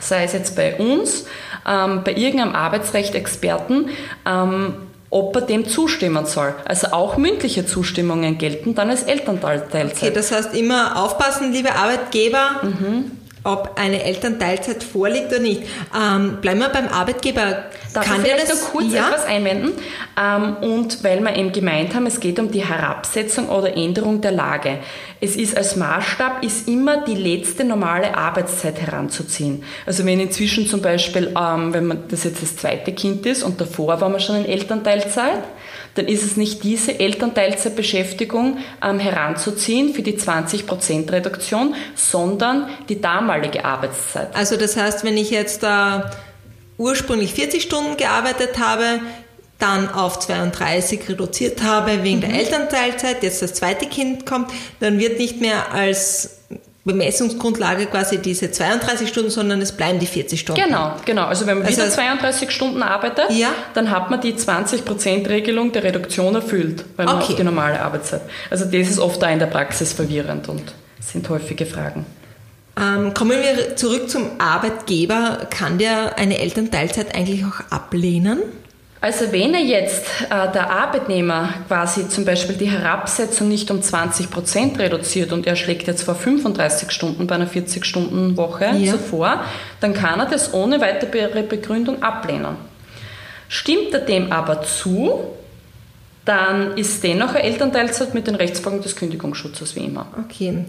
sei 0.01 0.25
es 0.25 0.33
jetzt 0.33 0.57
bei 0.57 0.77
uns, 0.77 1.27
ähm, 1.69 2.01
bei 2.03 2.15
irgendeinem 2.15 2.55
Arbeitsrecht-Experten, 2.55 3.91
ähm, 4.27 4.73
ob 5.11 5.37
er 5.37 5.43
dem 5.43 5.69
zustimmen 5.69 6.25
soll. 6.25 6.55
Also 6.65 6.89
auch 6.93 7.19
mündliche 7.19 7.67
Zustimmungen 7.67 8.39
gelten 8.39 8.75
dann 8.75 8.89
als 8.89 9.03
Elternteilzeit. 9.03 9.93
Okay, 9.95 10.11
das 10.15 10.33
heißt 10.33 10.55
immer 10.55 11.05
aufpassen, 11.05 11.53
liebe 11.53 11.75
Arbeitgeber. 11.75 12.63
Mhm 12.63 13.11
ob 13.47 13.73
eine 13.77 14.03
Elternteilzeit 14.03 14.83
vorliegt 14.83 15.29
oder 15.29 15.39
nicht. 15.39 15.63
Ähm, 15.97 16.39
bleiben 16.41 16.61
wir 16.61 16.69
beim 16.69 16.89
Arbeitgeber. 16.89 17.65
Darf 17.95 18.05
Kann 18.05 18.17
ich 18.25 18.33
vielleicht 18.33 18.49
noch 18.49 18.73
kurz 18.73 18.93
ja? 18.93 19.09
etwas 19.09 19.25
einwenden? 19.25 19.73
Ähm, 20.21 20.57
und 20.57 21.03
weil 21.05 21.21
wir 21.21 21.37
eben 21.37 21.53
gemeint 21.53 21.95
haben, 21.95 22.07
es 22.07 22.21
geht 22.21 22.39
um 22.39 22.51
die 22.51 22.65
Herabsetzung 22.65 23.49
oder 23.49 23.77
Änderung 23.77 24.21
der 24.21 24.33
Lage. 24.33 24.79
Es 25.21 25.37
ist 25.37 25.57
als 25.57 25.77
Maßstab 25.77 26.45
ist 26.45 26.69
immer 26.69 27.05
die 27.05 27.15
letzte 27.15 27.65
normale 27.65 28.17
Arbeitszeit 28.17 28.81
heranzuziehen. 28.81 29.63
Also 29.87 30.05
wenn 30.05 30.21
inzwischen 30.21 30.67
zum 30.67 30.83
Beispiel, 30.83 31.35
ähm, 31.39 31.73
wenn 31.73 31.87
man 31.87 32.09
das 32.09 32.25
jetzt 32.25 32.43
das 32.43 32.57
zweite 32.57 32.93
Kind 32.93 33.25
ist 33.27 33.43
und 33.43 33.61
davor 33.61 34.01
war 34.01 34.09
man 34.09 34.21
schon 34.21 34.37
in 34.37 34.45
Elternteilzeit, 34.45 35.45
dann 35.95 36.07
ist 36.07 36.23
es 36.23 36.37
nicht 36.37 36.63
diese 36.63 37.01
Elternteilzeitbeschäftigung 37.01 38.59
ähm, 38.83 38.99
heranzuziehen 38.99 39.95
für 39.95 40.03
die 40.03 40.19
20% 40.19 41.11
Reduktion, 41.11 41.75
sondern 41.95 42.69
die 42.89 43.01
damalige 43.01 43.36
Arbeitszeit. 43.65 44.35
Also 44.35 44.57
das 44.57 44.77
heißt, 44.77 45.05
wenn 45.05 45.17
ich 45.17 45.31
jetzt 45.31 45.63
äh, 45.63 46.01
ursprünglich 46.79 47.35
40 47.35 47.63
Stunden 47.63 47.97
gearbeitet 47.97 48.59
habe, 48.59 49.01
dann 49.59 49.89
auf 49.89 50.19
32 50.19 51.09
reduziert 51.09 51.63
habe 51.63 52.03
wegen 52.03 52.19
mhm. 52.19 52.23
der 52.23 52.35
Elternteilzeit, 52.35 53.23
jetzt 53.23 53.43
das 53.43 53.55
zweite 53.55 53.87
Kind 53.87 54.27
kommt, 54.27 54.51
dann 54.81 54.99
wird 54.99 55.19
nicht 55.19 55.41
mehr 55.41 55.73
als 55.73 56.37
Bemessungsgrundlage 56.87 57.87
quasi 57.87 58.19
diese 58.19 58.53
32 58.53 59.09
Stunden, 59.09 59.31
sondern 59.31 59.61
es 59.61 59.73
bleiben 59.73 59.99
die 59.99 60.07
40 60.07 60.39
Stunden. 60.39 60.63
Genau, 60.63 60.95
genau. 61.05 61.25
Also 61.25 61.47
wenn 61.47 61.59
man 61.59 61.67
also 61.67 61.79
wieder 61.79 61.91
32 61.91 62.51
Stunden 62.51 62.83
arbeitet, 62.83 63.31
ja? 63.31 63.49
dann 63.75 63.91
hat 63.91 64.09
man 64.09 64.21
die 64.21 64.35
20%-Regelung 64.35 65.73
der 65.73 65.83
Reduktion 65.83 66.37
erfüllt, 66.37 66.85
weil 66.97 67.07
man 67.07 67.17
okay. 67.17 67.33
auf 67.33 67.37
die 67.37 67.43
normale 67.43 67.81
Arbeitszeit. 67.81 68.23
Also 68.51 68.67
das 68.67 68.89
ist 68.89 69.01
oft 69.01 69.21
da 69.21 69.29
in 69.31 69.41
der 69.41 69.47
Praxis 69.47 69.93
verwirrend 69.93 70.49
und 70.49 70.75
sind 71.01 71.29
häufige 71.29 71.67
Fragen. 71.67 72.07
Ähm, 72.79 73.15
kommen 73.15 73.39
wir 73.41 73.77
zurück 73.77 74.11
zum 74.11 74.39
Arbeitgeber. 74.39 75.47
Kann 75.51 75.79
der 75.79 76.19
eine 76.19 76.39
Elternteilzeit 76.39 77.15
eigentlich 77.15 77.45
auch 77.45 77.61
ablehnen? 77.71 78.41
Also 79.01 79.31
wenn 79.31 79.55
er 79.55 79.61
jetzt 79.61 80.05
äh, 80.31 80.51
der 80.53 80.71
Arbeitnehmer 80.71 81.51
quasi 81.69 82.09
zum 82.09 82.25
Beispiel 82.25 82.57
die 82.57 82.69
Herabsetzung 82.69 83.49
nicht 83.49 83.71
um 83.71 83.81
20 83.81 84.31
Prozent 84.31 84.79
reduziert 84.79 85.33
und 85.33 85.47
er 85.47 85.55
schlägt 85.55 85.87
jetzt 85.87 86.03
vor 86.03 86.15
35 86.15 86.91
Stunden 86.91 87.27
bei 87.27 87.35
einer 87.35 87.47
40-Stunden-Woche 87.47 88.73
ja. 88.77 88.93
zuvor, 88.93 89.45
dann 89.81 89.95
kann 89.95 90.19
er 90.19 90.27
das 90.27 90.55
ohne 90.55 90.81
weitere 90.81 91.43
Begründung 91.43 92.03
ablehnen. 92.03 92.57
Stimmt 93.49 93.93
er 93.93 94.01
dem 94.01 94.33
aber 94.33 94.63
zu, 94.63 95.21
dann 96.25 96.77
ist 96.77 97.05
dennoch 97.05 97.31
eine 97.31 97.45
Elternteilzeit 97.45 98.13
mit 98.13 98.27
den 98.27 98.35
Rechtsfolgen 98.35 98.83
des 98.83 98.97
Kündigungsschutzes 98.97 99.77
wie 99.77 99.85
immer. 99.85 100.09
Okay. 100.25 100.65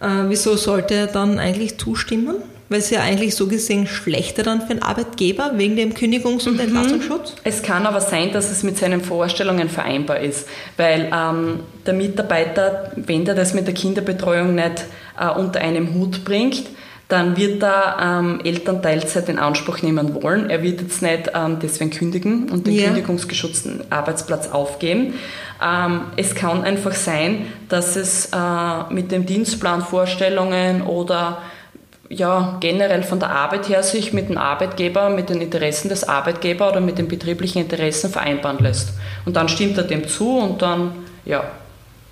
Äh, 0.00 0.06
wieso 0.28 0.56
sollte 0.56 0.94
er 0.94 1.06
dann 1.06 1.38
eigentlich 1.38 1.78
zustimmen? 1.78 2.36
Weil 2.70 2.80
es 2.80 2.90
ja 2.90 3.00
eigentlich 3.00 3.34
so 3.34 3.46
gesehen 3.46 3.86
schlechter 3.86 4.42
dann 4.42 4.60
für 4.60 4.68
den 4.68 4.82
Arbeitgeber 4.82 5.52
wegen 5.54 5.76
dem 5.76 5.94
Kündigungs- 5.94 6.46
und 6.46 6.54
mhm. 6.54 6.60
Entlastungsschutz? 6.60 7.34
Es 7.42 7.62
kann 7.62 7.86
aber 7.86 8.00
sein, 8.02 8.30
dass 8.32 8.50
es 8.50 8.62
mit 8.62 8.76
seinen 8.76 9.00
Vorstellungen 9.00 9.70
vereinbar 9.70 10.20
ist, 10.20 10.46
weil 10.76 11.10
ähm, 11.12 11.60
der 11.86 11.94
Mitarbeiter, 11.94 12.92
wenn 12.94 13.24
der 13.24 13.34
das 13.34 13.54
mit 13.54 13.66
der 13.66 13.74
Kinderbetreuung 13.74 14.54
nicht 14.54 14.84
äh, 15.18 15.30
unter 15.30 15.60
einem 15.60 15.94
Hut 15.94 16.24
bringt, 16.24 16.64
dann 17.08 17.38
wird 17.38 17.62
er 17.62 17.96
ähm, 18.00 18.40
Elternteilzeit 18.44 19.30
in 19.30 19.38
Anspruch 19.38 19.80
nehmen 19.80 20.22
wollen. 20.22 20.50
Er 20.50 20.62
wird 20.62 20.82
jetzt 20.82 21.00
nicht 21.00 21.30
ähm, 21.34 21.58
deswegen 21.60 21.90
kündigen 21.90 22.50
und 22.50 22.66
den 22.66 22.74
ja. 22.74 22.84
kündigungsgeschützten 22.84 23.90
Arbeitsplatz 23.90 24.50
aufgeben. 24.50 25.14
Ähm, 25.64 26.02
es 26.16 26.34
kann 26.34 26.64
einfach 26.64 26.92
sein, 26.92 27.46
dass 27.70 27.96
es 27.96 28.26
äh, 28.26 28.92
mit 28.92 29.10
dem 29.10 29.24
Dienstplan 29.24 29.82
Vorstellungen 29.82 30.82
oder 30.82 31.38
ja, 32.10 32.58
generell 32.60 33.02
von 33.02 33.20
der 33.20 33.30
Arbeit 33.30 33.68
her 33.70 33.82
sich 33.82 34.12
mit 34.12 34.28
dem 34.28 34.36
Arbeitgeber, 34.38 35.08
mit 35.08 35.30
den 35.30 35.40
Interessen 35.40 35.88
des 35.88 36.04
Arbeitgebers 36.04 36.72
oder 36.72 36.80
mit 36.80 36.98
den 36.98 37.08
betrieblichen 37.08 37.62
Interessen 37.62 38.10
vereinbaren 38.10 38.58
lässt. 38.58 38.92
Und 39.24 39.36
dann 39.36 39.48
stimmt 39.48 39.78
er 39.78 39.84
dem 39.84 40.08
zu 40.08 40.38
und 40.38 40.60
dann, 40.60 40.92
ja, 41.24 41.44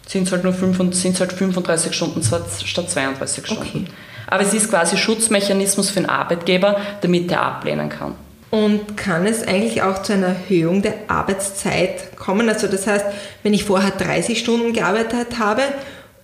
sind 0.07 0.27
es 0.27 0.33
halt 0.33 0.45
nur 0.45 0.53
5, 0.53 0.79
halt 1.19 1.33
35 1.33 1.95
Stunden 1.95 2.23
statt 2.23 2.91
32 2.91 3.47
Stunden. 3.47 3.63
Okay. 3.63 3.85
Aber 4.27 4.43
es 4.43 4.55
ist 4.55 4.71
quasi 4.71 4.97
Schutzmechanismus 4.97 5.91
für 5.91 6.01
den 6.01 6.09
Arbeitgeber, 6.09 6.81
damit 7.01 7.31
er 7.31 7.43
ablehnen 7.43 7.89
kann. 7.89 8.15
Und 8.51 8.97
kann 8.97 9.27
es 9.27 9.47
eigentlich 9.47 9.83
auch 9.83 10.03
zu 10.03 10.13
einer 10.13 10.29
Erhöhung 10.29 10.81
der 10.81 10.95
Arbeitszeit 11.09 12.17
kommen? 12.17 12.49
Also 12.49 12.69
das 12.69 12.87
heißt, 12.87 13.05
wenn 13.43 13.55
ich 13.55 13.65
vorher 13.65 13.91
30 13.91 14.39
Stunden 14.39 14.73
gearbeitet 14.73 15.39
habe 15.39 15.63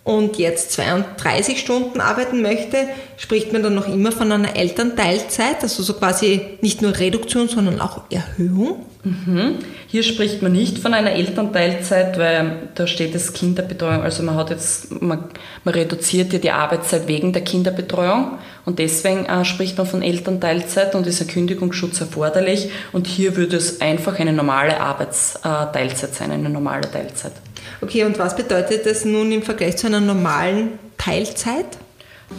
und 0.04 0.36
jetzt 0.36 0.72
32 0.72 1.60
Stunden 1.60 2.00
arbeiten 2.00 2.42
möchte, 2.42 2.88
spricht 3.16 3.52
man 3.52 3.62
dann 3.62 3.74
noch 3.74 3.86
immer 3.86 4.10
von 4.10 4.32
einer 4.32 4.56
Elternteilzeit, 4.56 5.62
also 5.62 5.82
so 5.82 5.94
quasi 5.94 6.58
nicht 6.60 6.82
nur 6.82 6.98
Reduktion, 6.98 7.48
sondern 7.48 7.80
auch 7.80 8.02
Erhöhung? 8.10 8.86
Mhm. 9.04 9.58
Hier 9.86 10.02
spricht 10.02 10.42
man 10.42 10.52
nicht 10.52 10.78
von 10.78 10.94
einer 10.94 11.12
Elternteilzeit, 11.12 12.18
weil 12.18 12.68
da 12.74 12.86
steht 12.86 13.14
es 13.14 13.32
Kinderbetreuung. 13.32 14.02
Also 14.02 14.22
man 14.22 14.36
hat 14.36 14.50
jetzt, 14.50 15.02
man, 15.02 15.24
man 15.64 15.74
reduziert 15.74 16.32
ja 16.32 16.38
die 16.38 16.50
Arbeitszeit 16.50 17.06
wegen 17.08 17.32
der 17.32 17.42
Kinderbetreuung 17.42 18.38
und 18.64 18.78
deswegen 18.78 19.26
äh, 19.26 19.44
spricht 19.44 19.76
man 19.78 19.86
von 19.86 20.02
Elternteilzeit 20.02 20.94
und 20.94 21.06
ist 21.06 21.20
ein 21.20 21.26
Kündigungsschutz 21.28 22.00
erforderlich. 22.00 22.70
Und 22.92 23.06
hier 23.06 23.36
würde 23.36 23.56
es 23.56 23.80
einfach 23.80 24.18
eine 24.18 24.32
normale 24.32 24.80
Arbeitsteilzeit 24.80 26.14
sein, 26.14 26.30
eine 26.30 26.48
normale 26.48 26.90
Teilzeit. 26.90 27.32
Okay, 27.80 28.04
und 28.04 28.18
was 28.18 28.36
bedeutet 28.36 28.86
das 28.86 29.04
nun 29.04 29.32
im 29.32 29.42
Vergleich 29.42 29.76
zu 29.76 29.86
einer 29.86 30.00
normalen 30.00 30.78
Teilzeit? 30.98 31.66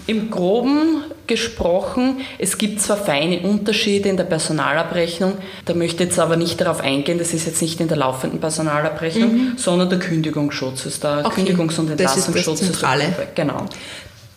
Im 0.08 0.32
groben 0.32 1.04
gesprochen, 1.28 2.22
es 2.40 2.58
gibt 2.58 2.82
zwar 2.82 2.98
feine 2.98 3.42
Unterschiede 3.42 4.10
in 4.10 4.18
der 4.18 4.24
Personalabrechnung, 4.24 5.34
da 5.66 5.76
möchte 5.76 6.04
ich 6.04 6.10
jetzt 6.10 6.20
aber 6.20 6.36
nicht 6.36 6.60
darauf 6.60 6.82
eingehen, 6.82 7.20
das 7.20 7.34
ist 7.34 7.46
jetzt 7.46 7.62
nicht 7.62 7.80
in 7.80 7.88
der 7.88 7.98
laufenden 7.98 8.40
Personalabrechnung, 8.40 9.32
mhm. 9.32 9.54
sondern 9.58 9.90
der 9.90 10.00
Kündigungsschutz 10.00 10.88
ist 10.88 11.04
da, 11.04 11.24
okay. 11.24 11.42
Kündigungs- 11.42 11.80
und 11.80 11.92
Entlassungsschutz 11.92 12.60
das 12.60 12.70
ist, 12.70 12.84
das 12.84 13.00
ist 13.00 13.36
Genau. 13.36 13.66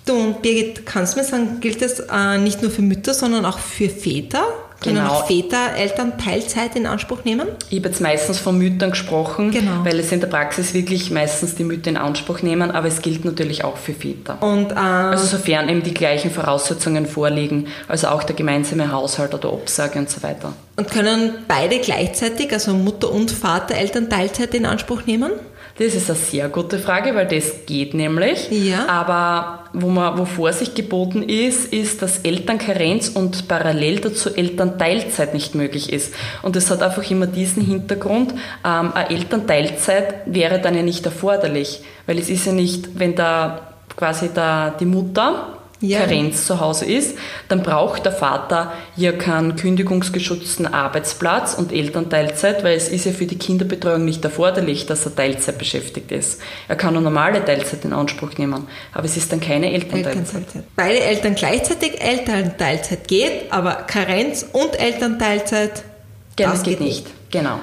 Du 0.04 0.12
und 0.12 0.42
Birgit, 0.42 0.86
kannst 0.86 1.14
du 1.14 1.20
mir 1.20 1.24
sagen, 1.24 1.58
gilt 1.60 1.82
das 1.82 2.00
äh, 2.00 2.38
nicht 2.38 2.62
nur 2.62 2.70
für 2.70 2.82
Mütter, 2.82 3.12
sondern 3.12 3.44
auch 3.44 3.58
für 3.58 3.88
Väter? 3.88 4.44
Können 4.83 4.97
genau. 4.97 5.11
auch 5.11 5.26
Väter 5.26 5.75
Elternteilzeit 5.76 6.76
in 6.76 6.87
Anspruch 6.87 7.25
nehmen? 7.25 7.49
Ich 7.71 7.78
habe 7.78 7.88
jetzt 7.88 8.00
meistens 8.00 8.38
von 8.38 8.59
Müttern 8.59 8.90
gesprochen, 8.90 9.50
genau. 9.50 9.85
weil 9.85 9.99
es 9.99 10.12
in 10.12 10.21
der 10.21 10.26
Praxis 10.26 10.75
wirklich 10.75 11.11
meistens 11.11 11.54
die 11.54 11.64
Mütter 11.64 11.88
in 11.90 11.97
Anspruch 11.97 12.42
nehmen, 12.42 12.71
aber 12.71 12.88
es 12.88 13.00
gilt 13.00 13.25
natürlich 13.25 13.64
auch 13.64 13.78
für 13.78 13.95
Väter. 13.95 14.42
Und, 14.42 14.73
ähm, 14.73 14.76
also 14.76 15.25
sofern 15.25 15.68
eben 15.68 15.83
die 15.83 15.95
gleichen 15.95 16.30
Voraussetzungen 16.30 17.06
vorliegen, 17.06 17.68
also 17.88 18.09
auch 18.09 18.23
der 18.23 18.37
gemeinsame 18.37 18.92
Haushalt 18.92 19.35
oder 19.35 19.52
Obsage 19.52 19.99
und 19.99 20.11
so 20.11 20.23
weiter. 20.23 20.52
Und 20.76 20.90
können 20.90 21.33
beide 21.49 21.78
gleichzeitig, 21.78 22.52
also 22.52 22.75
Mutter 22.75 23.11
und 23.11 23.30
Vater, 23.30 23.76
Elternteilzeit 23.76 24.54
in 24.54 24.66
Anspruch 24.66 25.06
nehmen? 25.06 25.33
Das 25.78 25.95
ist 25.95 26.09
eine 26.09 26.18
sehr 26.18 26.49
gute 26.49 26.78
Frage, 26.78 27.14
weil 27.14 27.26
das 27.26 27.66
geht 27.66 27.92
nämlich. 27.92 28.50
Ja. 28.50 28.88
Aber 28.88 29.64
wo, 29.75 29.88
man, 29.88 30.16
wo 30.16 30.25
Vorsicht 30.25 30.75
geboten 30.75 31.23
ist, 31.23 31.71
ist, 31.71 32.00
dass 32.00 32.21
Elternkarenz 32.21 33.11
und 33.11 33.47
parallel 33.47 34.00
dazu 34.00 34.35
Elternteilzeit 34.35 35.35
nicht 35.35 35.54
möglich 35.54 35.92
ist. 35.92 36.14
Und 36.42 36.56
es 36.56 36.71
hat 36.71 36.83
einfach 36.83 37.09
immer 37.11 37.26
diesen 37.26 37.62
Hintergrund, 37.62 38.33
ähm, 38.64 38.92
eine 38.95 39.11
Elternteilzeit 39.11 40.23
wäre 40.25 40.61
dann 40.61 40.75
ja 40.75 40.83
nicht 40.83 41.04
erforderlich, 41.04 41.83
weil 42.06 42.18
es 42.18 42.30
ist 42.30 42.47
ja 42.47 42.52
nicht, 42.52 42.99
wenn 42.99 43.14
da 43.14 43.73
quasi 43.97 44.30
da 44.33 44.75
die 44.80 44.87
Mutter 44.87 45.55
ja. 45.80 46.00
Karenz 46.00 46.47
zu 46.47 46.61
Hause 46.61 46.87
ist, 46.87 47.16
dann 47.49 47.62
braucht 47.62 48.04
der 48.04 48.12
Vater 48.12 48.73
ja 48.97 49.12
keinen 49.12 49.56
kündigungsgeschützten 49.56 50.66
Arbeitsplatz 50.66 51.54
und 51.54 51.73
Elternteilzeit, 51.73 52.64
weil 52.64 52.76
es 52.76 52.88
ist 52.88 53.04
ja 53.04 53.12
für 53.12 53.26
die 53.26 53.38
Kinderbetreuung 53.38 54.04
nicht 54.04 54.25
erforderlich, 54.25 54.87
dass 54.87 55.04
er 55.04 55.14
Teilzeit 55.14 55.59
beschäftigt 55.59 56.12
ist. 56.12 56.40
Er 56.68 56.76
kann 56.76 56.95
eine 56.95 57.02
normale 57.02 57.45
Teilzeit 57.45 57.85
in 57.85 57.92
Anspruch 57.92 58.38
nehmen, 58.38 58.66
aber 58.92 59.04
es 59.04 59.16
ist 59.16 59.33
dann 59.33 59.40
keine 59.40 59.73
Elternteilzeit. 59.73 60.16
Elternteilzeit. 60.16 60.64
Beide 60.76 61.00
Eltern 61.00 61.35
gleichzeitig, 61.35 62.00
Elternteilzeit 62.00 63.06
geht, 63.09 63.52
aber 63.52 63.75
Karenz 63.75 64.47
und 64.52 64.78
Elternteilzeit, 64.80 65.83
genau, 66.37 66.50
das 66.52 66.62
geht 66.62 66.80
nicht. 66.80 67.04
nicht. 67.04 67.30
Genau. 67.30 67.61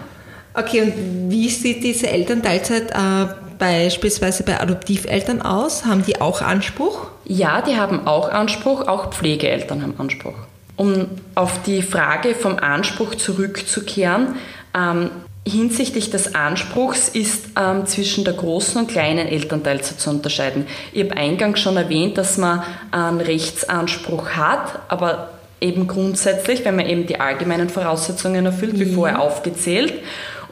Okay, 0.56 0.82
und 0.82 1.32
wie 1.32 1.50
sieht 1.50 1.84
diese 1.84 2.10
Elternteilzeit 2.10 2.92
äh, 2.92 3.43
beispielsweise 3.58 4.44
bei 4.44 4.60
Adoptiveltern 4.60 5.42
aus? 5.42 5.86
Haben 5.86 6.04
die 6.06 6.22
auch 6.22 6.42
Anspruch? 6.42 7.08
Ja, 7.26 7.62
die 7.62 7.78
haben 7.78 8.08
auch 8.08 8.30
Anspruch, 8.30 8.88
auch 8.88 9.12
Pflegeeltern 9.12 9.82
haben 9.82 9.96
Anspruch. 9.98 10.36
Um 10.76 11.08
auf 11.36 11.62
die 11.64 11.82
Frage 11.82 12.34
vom 12.36 12.58
Anspruch 12.58 13.16
zurückzukehren, 13.16 14.36
ähm, 14.76 15.12
hinsichtlich 15.46 16.10
des 16.10 16.36
Anspruchs 16.36 17.10
ist 17.10 17.48
ähm, 17.60 17.86
zwischen 17.86 18.24
der 18.24 18.34
großen 18.34 18.82
und 18.82 18.88
kleinen 18.90 19.28
Elternteilzeit 19.28 20.00
zu 20.00 20.10
unterscheiden. 20.10 20.68
Ich 20.94 21.04
habe 21.04 21.18
eingangs 21.18 21.60
schon 21.60 21.76
erwähnt, 21.76 22.18
dass 22.18 22.38
man 22.38 22.64
einen 22.92 23.20
Rechtsanspruch 23.20 24.32
hat, 24.32 24.80
aber 24.88 25.30
eben 25.60 25.88
grundsätzlich, 25.88 26.64
wenn 26.66 26.76
man 26.76 26.88
eben 26.88 27.08
die 27.08 27.20
allgemeinen 27.20 27.70
Voraussetzungen 27.70 28.46
erfüllt, 28.46 28.80
wie 28.80 28.90
ja. 28.90 28.96
vorher 28.96 29.22
aufgezählt. 29.22 29.94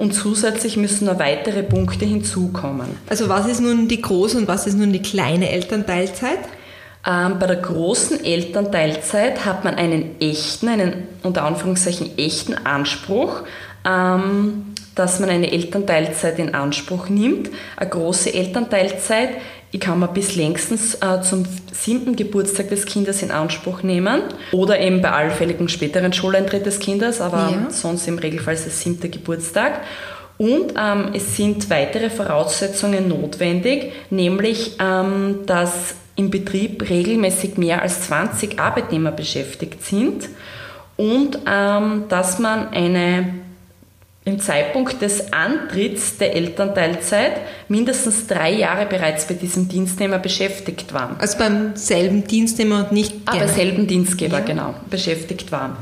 Und 0.02 0.14
zusätzlich 0.14 0.78
müssen 0.78 1.06
noch 1.06 1.20
weitere 1.20 1.62
Punkte 1.62 2.06
hinzukommen. 2.06 2.88
Also 3.08 3.30
was 3.30 3.46
ist 3.46 3.62
nun 3.62 3.88
die 3.88 4.02
große 4.02 4.36
und 4.36 4.48
was 4.48 4.66
ist 4.66 4.76
nun 4.76 4.92
die 4.92 5.04
kleine 5.04 5.52
Elternteilzeit? 5.52 6.40
Ähm, 7.06 7.38
bei 7.38 7.46
der 7.46 7.58
großen 7.58 8.26
Elternteilzeit 8.26 9.46
hat 9.46 9.64
man 9.64 9.76
einen 9.76 10.20
echten, 10.20 10.70
einen 10.70 11.08
unter 11.22 11.44
Anführungszeichen 11.44 12.18
echten 12.18 12.56
Anspruch, 12.66 13.44
ähm, 13.86 14.74
dass 14.96 15.20
man 15.20 15.30
eine 15.30 15.52
Elternteilzeit 15.52 16.40
in 16.40 16.56
Anspruch 16.56 17.08
nimmt. 17.10 17.52
Eine 17.78 17.92
große 17.92 18.34
Elternteilzeit, 18.34 19.30
ich 19.72 19.80
kann 19.80 20.00
man 20.00 20.14
bis 20.14 20.36
längstens 20.36 20.96
äh, 20.96 21.22
zum 21.22 21.46
siebten 21.72 22.16
Geburtstag 22.16 22.70
des 22.70 22.86
Kindes 22.86 23.22
in 23.22 23.32
Anspruch 23.32 23.84
nehmen 23.84 24.22
oder 24.52 24.80
eben 24.80 25.02
bei 25.02 25.12
allfälligem 25.12 25.70
späteren 25.70 26.14
Schuleintritt 26.14 26.66
des 26.66 26.80
Kindes, 26.80 27.22
aber 27.22 27.50
ja. 27.52 27.70
sonst 27.70 28.08
im 28.08 28.18
Regelfall 28.18 28.54
ist 28.54 28.68
es 28.68 28.82
siebter 28.82 29.08
Geburtstag. 29.08 29.82
Und 30.38 30.74
ähm, 30.76 31.12
es 31.14 31.36
sind 31.36 31.70
weitere 31.70 32.10
Voraussetzungen 32.10 33.08
notwendig, 33.08 33.92
nämlich 34.10 34.76
dass 34.78 35.94
im 36.16 36.32
Betrieb 36.32 36.90
regelmäßig 36.90 37.58
mehr 37.58 37.82
als 37.82 38.02
20 38.02 38.60
Arbeitnehmer 38.60 39.12
beschäftigt 39.12 39.86
sind 39.86 40.30
und 40.98 41.40
ähm, 41.48 42.04
dass 42.10 42.40
man 42.40 42.70
eine 42.70 43.34
im 44.24 44.40
Zeitpunkt 44.40 45.02
des 45.02 45.34
Antritts 45.34 46.18
der 46.18 46.36
Elternteilzeit 46.36 47.42
mindestens 47.70 48.28
drei 48.28 48.52
Jahre 48.52 48.86
bereits 48.86 49.26
bei 49.26 49.34
diesem 49.34 49.68
Dienstnehmer 49.68 50.20
beschäftigt 50.20 50.94
waren. 50.94 51.16
Also 51.18 51.40
beim 51.40 51.76
selben 51.76 52.28
Dienstnehmer 52.28 52.86
und 52.86 52.92
nicht. 52.92 53.16
Ah, 53.26 53.38
beim 53.38 53.48
selben 53.48 53.88
Dienstgeber, 53.88 54.40
ja. 54.40 54.46
genau, 54.46 54.76
beschäftigt 54.92 55.52
waren. 55.52 55.76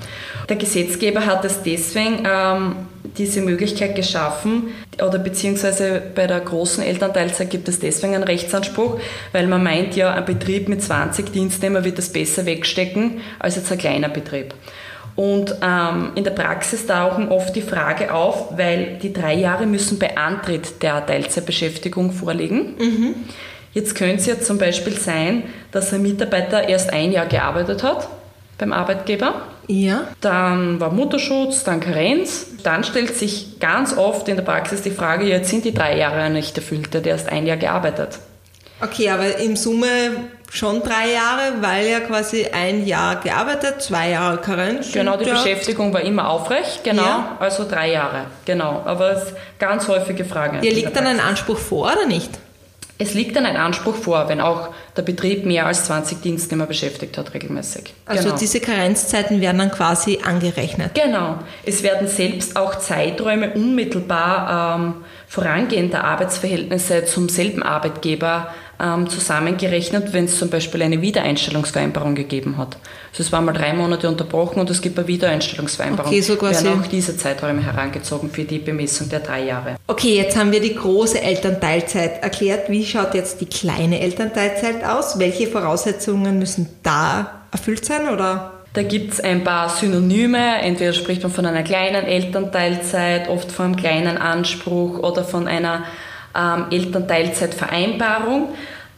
Der 0.48 0.56
Gesetzgeber 0.56 1.26
hat 1.26 1.44
es 1.44 1.64
deswegen 1.64 2.24
ähm, 2.26 2.76
diese 3.18 3.42
Möglichkeit 3.42 3.96
geschaffen, 3.96 4.70
oder 5.02 5.20
beziehungsweise 5.20 6.02
bei 6.16 6.28
der 6.28 6.40
großen 6.40 6.84
Elternteilzeit 6.84 7.50
gibt 7.50 7.68
es 7.68 7.80
deswegen 7.80 8.16
einen 8.16 8.24
Rechtsanspruch, 8.24 9.00
weil 9.32 9.48
man 9.48 9.64
meint, 9.64 9.96
ja, 9.96 10.14
ein 10.14 10.26
Betrieb 10.26 10.70
mit 10.70 10.82
20 10.82 11.32
Dienstnehmer 11.32 11.84
wird 11.84 11.98
das 11.98 12.10
besser 12.10 12.46
wegstecken 12.46 13.22
als 13.40 13.56
jetzt 13.56 13.72
ein 13.72 13.78
kleiner 13.78 14.10
Betrieb. 14.10 14.54
Und 15.20 15.54
ähm, 15.62 16.14
in 16.16 16.24
der 16.24 16.32
Praxis 16.32 16.88
tauchen 16.88 17.28
oft 17.28 17.54
die 17.54 17.62
Frage 17.62 18.14
auf, 18.14 18.58
weil 18.58 19.00
die 19.02 19.12
drei 19.12 19.34
Jahre 19.34 19.66
müssen 19.66 20.00
bei 20.00 20.16
Antritt 20.16 20.82
der 20.82 21.06
Teilzeitbeschäftigung 21.06 22.14
vorliegen. 22.14 22.76
Mhm. 22.80 23.16
Jetzt 23.74 23.96
könnte 23.96 24.16
es 24.16 24.28
ja 24.28 24.40
zum 24.40 24.58
Beispiel 24.58 24.98
sein, 24.98 25.44
dass 25.74 25.92
ein 25.94 26.04
Mitarbeiter 26.04 26.70
erst 26.70 26.94
ein 26.94 27.12
Jahr 27.12 27.26
gearbeitet 27.26 27.84
hat 27.84 28.08
beim 28.58 28.72
Arbeitgeber. 28.72 29.42
Ja. 29.68 30.08
Dann 30.22 30.80
war 30.80 30.94
Mutterschutz, 30.94 31.66
dann 31.66 31.82
Karenz. 31.82 32.52
Dann 32.64 32.86
stellt 32.86 33.14
sich 33.14 33.60
ganz 33.60 33.98
oft 33.98 34.30
in 34.30 34.38
der 34.38 34.44
Praxis 34.44 34.84
die 34.84 34.92
Frage, 34.92 35.26
jetzt 35.26 35.50
sind 35.50 35.66
die 35.66 35.74
drei 35.74 35.98
Jahre 35.98 36.30
nicht 36.30 36.56
erfüllt, 36.56 36.94
der 36.94 37.02
hat 37.02 37.08
erst 37.08 37.28
ein 37.28 37.46
Jahr 37.46 37.58
gearbeitet. 37.58 38.20
Okay, 38.80 39.10
aber 39.10 39.38
im 39.40 39.58
Summe 39.58 40.30
schon 40.52 40.82
drei 40.82 41.12
Jahre, 41.12 41.62
weil 41.62 41.86
er 41.88 42.02
quasi 42.02 42.48
ein 42.48 42.86
Jahr 42.86 43.18
gearbeitet, 43.18 43.82
zwei 43.82 44.10
Jahre 44.10 44.38
Karenz. 44.38 44.92
Genau, 44.92 45.18
die 45.18 45.30
Beschäftigung 45.30 45.94
war 45.94 46.02
immer 46.02 46.30
aufrecht, 46.30 46.84
genau, 46.84 47.04
ja. 47.04 47.38
also 47.40 47.68
drei 47.68 47.92
Jahre, 47.92 48.26
genau. 48.46 48.82
Aber 48.86 49.12
es 49.12 49.24
ist 49.24 49.34
ganz 49.60 49.88
häufige 49.88 50.26
Frage. 50.26 50.60
Ihr 50.66 50.74
liegt 50.74 50.96
dann 50.96 51.08
ein 51.08 51.20
Anspruch 51.20 51.58
vor 51.58 51.92
oder 51.94 52.06
nicht? 52.08 52.32
Es 53.02 53.14
liegt 53.14 53.34
dann 53.38 53.46
ein 53.46 53.56
Anspruch 53.56 53.96
vor, 53.96 54.28
wenn 54.28 54.42
auch 54.42 54.74
der 54.98 55.04
Betrieb 55.04 55.46
mehr 55.46 55.66
als 55.66 55.86
20 55.86 56.20
Dienstnehmer 56.20 56.66
beschäftigt 56.66 57.18
hat 57.18 57.34
regelmäßig. 57.34 57.94
Also 58.06 58.26
genau. 58.26 58.36
diese 58.38 58.60
Karenzzeiten 58.60 59.40
werden 59.40 59.58
dann 59.58 59.72
quasi 59.72 60.20
angerechnet. 60.22 60.96
Genau. 60.96 61.40
Es 61.66 61.82
werden 61.82 62.10
selbst 62.10 62.58
auch 62.58 62.76
Zeiträume 62.76 63.54
unmittelbar 63.54 64.76
ähm, 64.78 64.96
vorangehender 65.30 66.04
Arbeitsverhältnisse 66.04 67.06
zum 67.06 67.30
selben 67.30 67.64
Arbeitgeber 67.64 68.50
ähm, 68.82 69.10
zusammengerechnet, 69.10 70.14
wenn 70.14 70.26
es 70.26 70.40
zum 70.40 70.50
Beispiel 70.50 70.82
eine 70.82 71.02
Wiedereinstellungsvereinbarung 71.02 72.16
gegeben 72.16 72.58
hat. 72.58 72.78
Also 73.12 73.24
es 73.24 73.32
war 73.32 73.42
mal 73.42 73.54
drei 73.54 73.74
Monate 73.74 74.08
unterbrochen 74.08 74.60
und 74.60 74.70
es 74.70 74.82
gibt 74.82 74.98
eine 74.98 75.08
Wiedereinstellungsvereinbarung. 75.08 76.12
Okay, 76.12 76.22
so 76.22 76.36
quasi. 76.38 76.66
Werden 76.66 76.82
auch 76.82 76.88
diese 76.88 77.18
Zeiträume 77.18 77.62
herangezogen 77.62 78.30
für 78.30 78.44
die 78.44 78.60
Bemessung 78.60 79.10
der 79.10 79.20
drei 79.20 79.44
Jahre. 79.44 79.76
Okay, 79.88 80.16
jetzt 80.16 80.38
haben 80.38 80.52
wir 80.52 80.62
die 80.62 80.76
große 80.76 81.22
Elternteilzeit 81.22 82.24
erklärt. 82.24 82.70
Wie 82.70 82.86
schaut 82.86 83.14
jetzt 83.14 83.42
die 83.42 83.48
kleine 83.48 84.00
Elternteilzeit 84.00 84.86
aus? 84.86 85.20
Welche 85.20 85.48
Voraussetzungen 85.48 86.40
müssen 86.40 86.70
da 86.84 87.44
erfüllt 87.52 87.84
sein 87.84 88.08
oder? 88.08 88.54
Da 88.74 88.84
gibt 88.84 89.14
es 89.14 89.20
ein 89.20 89.44
paar 89.44 89.68
Synonyme. 89.68 90.62
Entweder 90.62 90.94
spricht 90.94 91.24
man 91.24 91.32
von 91.32 91.46
einer 91.46 91.64
kleinen 91.64 92.06
Elternteilzeit, 92.06 93.28
oft 93.28 93.52
von 93.52 93.66
einem 93.66 93.76
kleinen 93.76 94.18
Anspruch 94.18 95.00
oder 95.00 95.24
von 95.24 95.48
einer 95.48 95.84
ähm, 96.40 96.66
Elternteilzeitvereinbarung. 96.72 98.50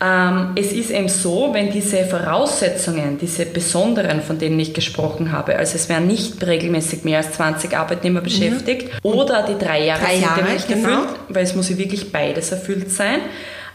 Ähm, 0.03 0.53
es 0.55 0.71
ist 0.71 0.89
eben 0.89 1.09
so, 1.09 1.49
wenn 1.53 1.71
diese 1.71 2.05
Voraussetzungen, 2.05 3.19
diese 3.19 3.45
besonderen, 3.45 4.21
von 4.21 4.39
denen 4.39 4.59
ich 4.59 4.73
gesprochen 4.73 5.31
habe, 5.31 5.55
also 5.55 5.75
es 5.75 5.89
werden 5.89 6.07
nicht 6.07 6.45
regelmäßig 6.45 7.03
mehr 7.03 7.19
als 7.19 7.33
20 7.33 7.77
Arbeitnehmer 7.77 8.21
beschäftigt 8.21 8.89
mhm. 9.03 9.09
oder 9.11 9.43
die 9.43 9.63
drei 9.63 9.85
Jahre 9.85 10.01
drei 10.01 10.13
sind 10.13 10.23
Jahre, 10.23 10.53
nicht 10.53 10.67
genau. 10.67 10.89
erfüllt, 10.89 11.19
weil 11.29 11.43
es 11.43 11.55
muss 11.55 11.69
ja 11.69 11.77
wirklich 11.77 12.11
beides 12.11 12.51
erfüllt 12.51 12.89
sein. 12.91 13.19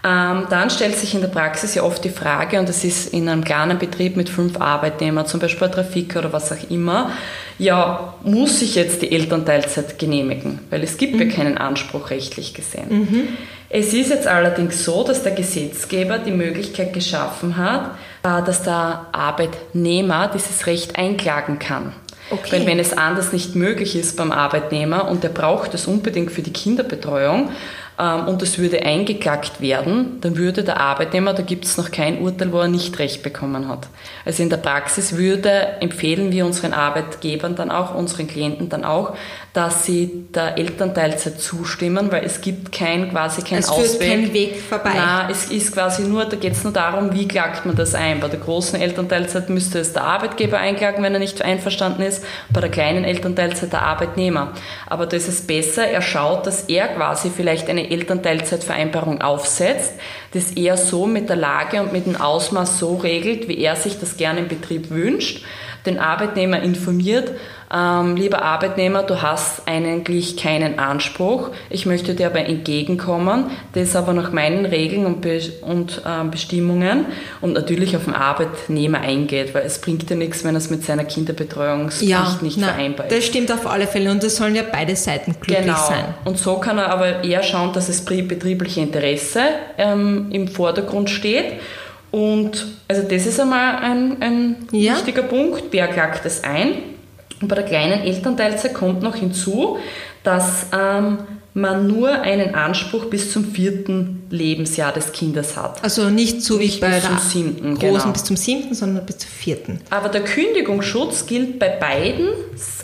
Ähm, 0.05 0.46
dann 0.50 0.70
stellt 0.70 0.96
sich 0.96 1.14
in 1.14 1.20
der 1.20 1.29
Praxis 1.29 1.74
ja 1.74 1.83
oft 1.83 2.05
die 2.05 2.11
Frage, 2.11 2.61
und 2.61 2.68
das 2.68 2.85
ist 2.85 3.12
in 3.12 3.29
einem 3.29 3.44
kleinen 3.44 3.79
Betrieb 3.79 4.16
mit 4.16 4.29
fünf 4.29 4.61
Arbeitnehmern, 4.61 5.26
zum 5.26 5.40
Beispiel 5.40 5.68
Trafik 5.68 6.16
oder 6.16 6.33
was 6.33 6.52
auch 6.52 6.70
immer, 6.70 7.11
ja, 7.59 8.14
muss 8.22 8.62
ich 8.62 8.74
jetzt 8.74 9.02
die 9.02 9.11
Elternteilzeit 9.11 9.98
genehmigen? 9.98 10.61
Weil 10.70 10.83
es 10.83 10.96
gibt 10.96 11.14
mhm. 11.14 11.22
ja 11.22 11.35
keinen 11.37 11.59
Anspruch 11.59 12.11
rechtlich 12.11 12.55
gesehen. 12.55 12.87
Mhm. 12.88 13.29
Es 13.68 13.92
ist 13.92 14.11
jetzt 14.11 14.26
allerdings 14.26 14.85
so, 14.85 15.02
dass 15.02 15.22
der 15.22 15.33
Gesetzgeber 15.33 16.18
die 16.18 16.31
Möglichkeit 16.31 16.92
geschaffen 16.92 17.57
hat, 17.57 17.92
äh, 18.22 18.44
dass 18.44 18.62
der 18.62 19.07
Arbeitnehmer 19.12 20.31
dieses 20.33 20.66
Recht 20.66 20.96
einklagen 20.96 21.59
kann. 21.59 21.92
Okay. 22.31 22.52
Weil 22.52 22.66
wenn 22.66 22.79
es 22.79 22.92
anders 22.92 23.33
nicht 23.33 23.55
möglich 23.55 23.94
ist 23.94 24.16
beim 24.16 24.33
Arbeitnehmer 24.33 25.09
und 25.09 25.22
er 25.22 25.31
braucht 25.31 25.74
es 25.74 25.87
unbedingt 25.87 26.33
für 26.33 26.42
die 26.42 26.52
Kinderbetreuung, 26.52 27.50
ähm, 27.98 28.29
und 28.29 28.42
es 28.42 28.59
würde 28.59 28.83
eingeklagt 28.83 29.61
werden, 29.61 30.20
dann 30.20 30.37
würde 30.37 30.62
der 30.62 30.81
Arbeitnehmer, 30.81 31.33
da 31.33 31.42
gibt 31.42 31.64
es 31.64 31.76
noch 31.79 31.90
kein 31.90 32.20
Urteil, 32.20 32.52
wo 32.52 32.61
er 32.61 32.68
nicht 32.68 32.98
Recht 32.98 33.22
bekommen 33.22 33.68
hat. 33.68 33.88
Also 34.24 34.42
in 34.42 34.50
der 34.50 34.59
Praxis 34.59 35.16
würde, 35.16 35.50
empfehlen 35.81 36.31
wir 36.31 36.44
unseren 36.44 36.74
Arbeitgebern 36.74 37.57
dann 37.57 37.70
auch, 37.70 37.94
unseren 37.94 38.29
Klienten 38.29 38.68
dann 38.68 38.85
auch, 38.85 39.16
dass 39.56 39.86
sie 39.86 40.26
der 40.34 40.58
Elternteilzeit 40.58 41.40
zustimmen, 41.40 42.12
weil 42.12 42.24
es 42.24 42.42
gibt 42.42 42.72
kein, 42.72 43.10
quasi 43.10 43.40
kein 43.40 43.60
es 43.60 43.70
Ausweg. 43.70 43.84
Es 43.86 43.96
führt 43.96 44.10
kein 44.10 44.32
Weg 44.34 44.60
vorbei. 44.60 44.92
Nein, 44.94 45.30
es 45.30 45.50
ist 45.50 45.72
quasi 45.72 46.02
nur, 46.02 46.26
da 46.26 46.36
geht 46.36 46.52
es 46.52 46.62
nur 46.62 46.74
darum, 46.74 47.14
wie 47.14 47.26
klagt 47.26 47.64
man 47.64 47.74
das 47.74 47.94
ein. 47.94 48.20
Bei 48.20 48.28
der 48.28 48.38
großen 48.38 48.78
Elternteilzeit 48.78 49.48
müsste 49.48 49.78
es 49.78 49.94
der 49.94 50.04
Arbeitgeber 50.04 50.58
einklagen, 50.58 51.02
wenn 51.02 51.14
er 51.14 51.20
nicht 51.20 51.40
einverstanden 51.40 52.02
ist, 52.02 52.22
bei 52.50 52.60
der 52.60 52.68
kleinen 52.68 53.04
Elternteilzeit 53.04 53.72
der 53.72 53.80
Arbeitnehmer. 53.80 54.52
Aber 54.88 55.06
da 55.06 55.16
ist 55.16 55.28
es 55.28 55.40
besser, 55.40 55.86
er 55.86 56.02
schaut, 56.02 56.46
dass 56.46 56.64
er 56.64 56.88
quasi 56.88 57.30
vielleicht 57.34 57.70
eine 57.70 57.90
Elternteilzeitvereinbarung 57.90 59.22
aufsetzt, 59.22 59.94
das 60.34 60.52
er 60.52 60.76
so 60.76 61.06
mit 61.06 61.30
der 61.30 61.36
Lage 61.36 61.80
und 61.80 61.94
mit 61.94 62.04
dem 62.04 62.16
Ausmaß 62.16 62.78
so 62.78 62.96
regelt, 62.96 63.48
wie 63.48 63.58
er 63.58 63.76
sich 63.76 63.98
das 63.98 64.18
gerne 64.18 64.40
im 64.40 64.48
Betrieb 64.48 64.90
wünscht, 64.90 65.46
den 65.87 65.99
Arbeitnehmer 65.99 66.61
informiert, 66.62 67.33
ähm, 67.75 68.14
lieber 68.16 68.42
Arbeitnehmer, 68.42 69.03
du 69.03 69.22
hast 69.22 69.66
eigentlich 69.66 70.37
keinen 70.37 70.79
Anspruch, 70.79 71.51
ich 71.68 71.85
möchte 71.85 72.14
dir 72.14 72.27
aber 72.27 72.40
entgegenkommen, 72.40 73.51
das 73.72 73.96
aber 73.96 74.12
nach 74.12 74.31
meinen 74.31 74.66
Regeln 74.66 75.05
und, 75.05 75.20
Be 75.20 75.40
und 75.62 76.03
äh, 76.05 76.25
Bestimmungen 76.31 77.07
und 77.40 77.55
natürlich 77.55 77.96
auf 77.96 78.05
den 78.05 78.14
Arbeitnehmer 78.14 79.01
eingeht, 79.01 79.53
weil 79.53 79.64
es 79.64 79.81
bringt 79.81 80.09
ja 80.09 80.14
nichts, 80.14 80.44
wenn 80.44 80.55
er 80.55 80.59
es 80.59 80.70
mit 80.70 80.85
seiner 80.85 81.05
Kinderbetreuungspflicht 81.05 82.11
ja, 82.11 82.38
nicht 82.40 82.59
nein, 82.59 82.70
vereinbart 82.70 83.11
ist. 83.11 83.18
Das 83.18 83.27
stimmt 83.27 83.51
auf 83.51 83.66
alle 83.66 83.88
Fälle 83.88 84.12
und 84.12 84.22
es 84.22 84.37
sollen 84.37 84.55
ja 84.55 84.62
beide 84.70 84.94
Seiten 84.94 85.33
glücklich 85.40 85.66
genau. 85.66 85.88
sein. 85.88 86.05
Und 86.25 86.38
so 86.38 86.59
kann 86.59 86.79
er 86.79 86.92
aber 86.92 87.25
eher 87.25 87.42
schauen, 87.42 87.72
dass 87.72 87.88
das 87.88 88.05
betriebliche 88.05 88.81
Interesse 88.81 89.40
ähm, 89.77 90.29
im 90.31 90.46
Vordergrund 90.46 91.11
steht. 91.11 91.55
Und 92.16 92.66
also 92.88 93.02
das 93.02 93.26
ist 93.26 93.38
einmal 93.38 93.76
ein, 93.76 94.22
ein 94.22 94.57
ja. 94.72 94.94
wichtiger 94.94 95.22
Punkt. 95.22 95.64
Wer 95.70 95.87
klagt 95.87 96.24
es 96.24 96.42
ein? 96.44 96.72
Und 97.42 97.48
bei 97.48 97.57
der 97.57 97.64
kleinen 97.66 98.00
Elternteilzeit 98.00 98.72
kommt 98.72 99.02
noch 99.02 99.16
hinzu, 99.16 99.76
dass 100.24 100.68
ähm, 100.72 101.18
man 101.52 101.87
nur 101.87 102.09
einen 102.09 102.55
Anspruch 102.55 103.11
bis 103.11 103.31
zum 103.33 103.44
vierten 103.44 104.22
Lebensjahr 104.31 104.94
des 104.94 105.12
Kindes 105.12 105.59
hat. 105.59 105.85
Also 105.85 106.09
nicht 106.09 106.40
so 106.40 106.59
wie 106.59 106.68
bei 106.81 106.88
der 106.88 107.18
siebten, 107.18 107.74
großen 107.74 107.98
genau. 107.98 108.12
bis 108.12 108.24
zum 108.24 108.37
siebten, 108.37 108.74
sondern 108.74 109.05
bis 109.05 109.18
zum 109.18 109.31
vierten. 109.31 109.81
Aber 109.90 110.09
der 110.09 110.24
Kündigungsschutz 110.24 111.26
gilt 111.26 111.59
bei 111.59 111.68
beiden, 111.68 112.29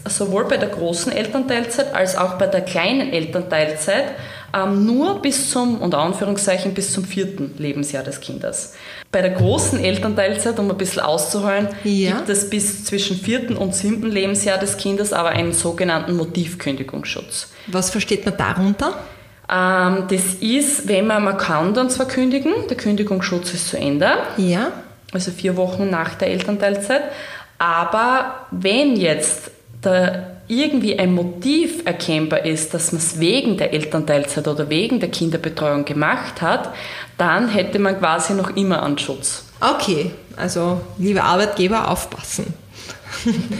sowohl 0.06 0.44
bei 0.44 0.58
der 0.58 0.68
großen 0.68 1.10
Elternteilzeit 1.10 1.94
als 1.94 2.18
auch 2.18 2.34
bei 2.34 2.48
der 2.48 2.60
kleinen 2.60 3.10
Elternteilzeit, 3.10 4.12
ähm, 4.54 4.84
nur 4.84 5.22
bis 5.22 5.48
zum, 5.50 5.80
unter 5.80 6.00
Anführungszeichen, 6.00 6.74
bis 6.74 6.92
zum 6.92 7.04
vierten 7.04 7.54
Lebensjahr 7.56 8.02
des 8.02 8.20
Kindes. 8.20 8.74
Bei 9.12 9.20
der 9.20 9.32
großen 9.32 9.78
Elternteilzeit, 9.78 10.58
um 10.58 10.70
ein 10.70 10.78
bisschen 10.78 11.02
auszuholen, 11.02 11.68
ja. 11.84 12.16
gibt 12.16 12.30
es 12.30 12.48
bis 12.48 12.86
zwischen 12.86 13.16
vierten 13.16 13.56
und 13.56 13.74
siebten 13.74 14.10
Lebensjahr 14.10 14.58
des 14.58 14.78
Kindes 14.78 15.12
aber 15.12 15.28
einen 15.28 15.52
sogenannten 15.52 16.16
Motivkündigungsschutz. 16.16 17.52
Was 17.66 17.90
versteht 17.90 18.24
man 18.24 18.38
darunter? 18.38 18.94
Ähm, 19.50 20.04
das 20.08 20.34
ist, 20.40 20.88
wenn 20.88 21.06
man, 21.06 21.24
man 21.24 21.36
kann 21.36 21.74
dann 21.74 21.90
zwar 21.90 22.08
kündigen, 22.08 22.54
der 22.70 22.76
Kündigungsschutz 22.78 23.52
ist 23.52 23.68
zu 23.68 23.76
Ende. 23.76 24.08
Ja. 24.38 24.72
Also 25.12 25.30
vier 25.30 25.58
Wochen 25.58 25.90
nach 25.90 26.14
der 26.14 26.28
Elternteilzeit. 26.28 27.02
Aber 27.58 28.46
wenn 28.50 28.96
jetzt 28.96 29.50
der 29.84 30.31
irgendwie 30.52 30.98
ein 30.98 31.14
Motiv 31.14 31.86
erkennbar 31.86 32.44
ist, 32.44 32.74
dass 32.74 32.92
man 32.92 33.00
es 33.00 33.18
wegen 33.18 33.56
der 33.56 33.72
Elternteilzeit 33.72 34.46
oder 34.46 34.68
wegen 34.68 35.00
der 35.00 35.10
Kinderbetreuung 35.10 35.84
gemacht 35.84 36.42
hat, 36.42 36.74
dann 37.16 37.48
hätte 37.48 37.78
man 37.78 37.98
quasi 37.98 38.34
noch 38.34 38.56
immer 38.56 38.82
einen 38.82 38.98
Schutz. 38.98 39.44
Okay, 39.60 40.10
also 40.36 40.80
liebe 40.98 41.22
Arbeitgeber, 41.22 41.88
aufpassen. 41.88 42.52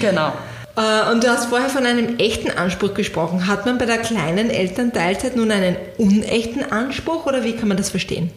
Genau. 0.01 0.33
Äh, 0.75 1.13
und 1.13 1.23
du 1.23 1.29
hast 1.29 1.51
vorher 1.51 1.69
von 1.69 1.85
einem 1.85 2.19
echten 2.19 2.51
Anspruch 2.51 2.95
gesprochen. 2.95 3.47
Hat 3.47 3.67
man 3.67 3.77
bei 3.77 3.85
der 3.85 3.99
kleinen 3.99 4.49
Elternteilzeit 4.49 5.37
nun 5.37 5.51
einen 5.51 5.77
unechten 5.99 6.73
Anspruch 6.73 7.27
oder 7.27 7.45
wie 7.45 7.53
kann 7.53 7.69
man 7.69 7.77
das 7.77 7.91
verstehen? 7.91 8.31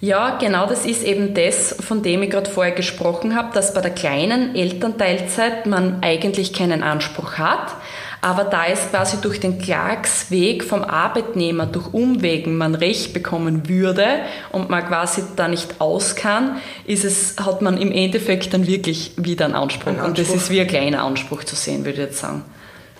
Ja, 0.00 0.38
genau 0.38 0.66
das 0.66 0.86
ist 0.86 1.02
eben 1.02 1.34
das, 1.34 1.74
von 1.80 2.02
dem 2.02 2.22
ich 2.22 2.30
gerade 2.30 2.48
vorher 2.48 2.72
gesprochen 2.72 3.34
habe, 3.34 3.52
dass 3.52 3.74
bei 3.74 3.80
der 3.80 3.90
kleinen 3.90 4.54
Elternteilzeit 4.54 5.66
man 5.66 5.98
eigentlich 6.02 6.52
keinen 6.52 6.84
Anspruch 6.84 7.38
hat, 7.38 7.74
aber 8.20 8.44
da 8.44 8.66
es 8.66 8.90
quasi 8.90 9.18
durch 9.20 9.40
den 9.40 9.58
Klagsweg 9.58 10.64
vom 10.64 10.82
Arbeitnehmer, 10.82 11.66
durch 11.66 11.92
Umwegen 11.92 12.56
man 12.56 12.74
Recht 12.74 13.12
bekommen 13.12 13.68
würde 13.68 14.06
und 14.50 14.70
man 14.70 14.86
quasi 14.86 15.22
da 15.36 15.48
nicht 15.48 15.80
aus 15.80 16.16
kann, 16.16 16.56
ist 16.84 17.04
es, 17.04 17.36
hat 17.38 17.62
man 17.62 17.78
im 17.78 17.92
Endeffekt 17.92 18.52
dann 18.52 18.66
wirklich 18.66 19.12
wieder 19.16 19.44
einen 19.44 19.54
Anspruch. 19.54 19.86
Ein 19.86 20.00
Anspruch. 20.00 20.08
Und 20.08 20.18
das 20.18 20.34
ist 20.34 20.50
wie 20.50 20.60
ein 20.60 20.66
kleiner 20.66 21.04
Anspruch 21.04 21.44
zu 21.44 21.54
sehen, 21.54 21.84
würde 21.84 22.02
ich 22.02 22.08
jetzt 22.08 22.18
sagen. 22.18 22.44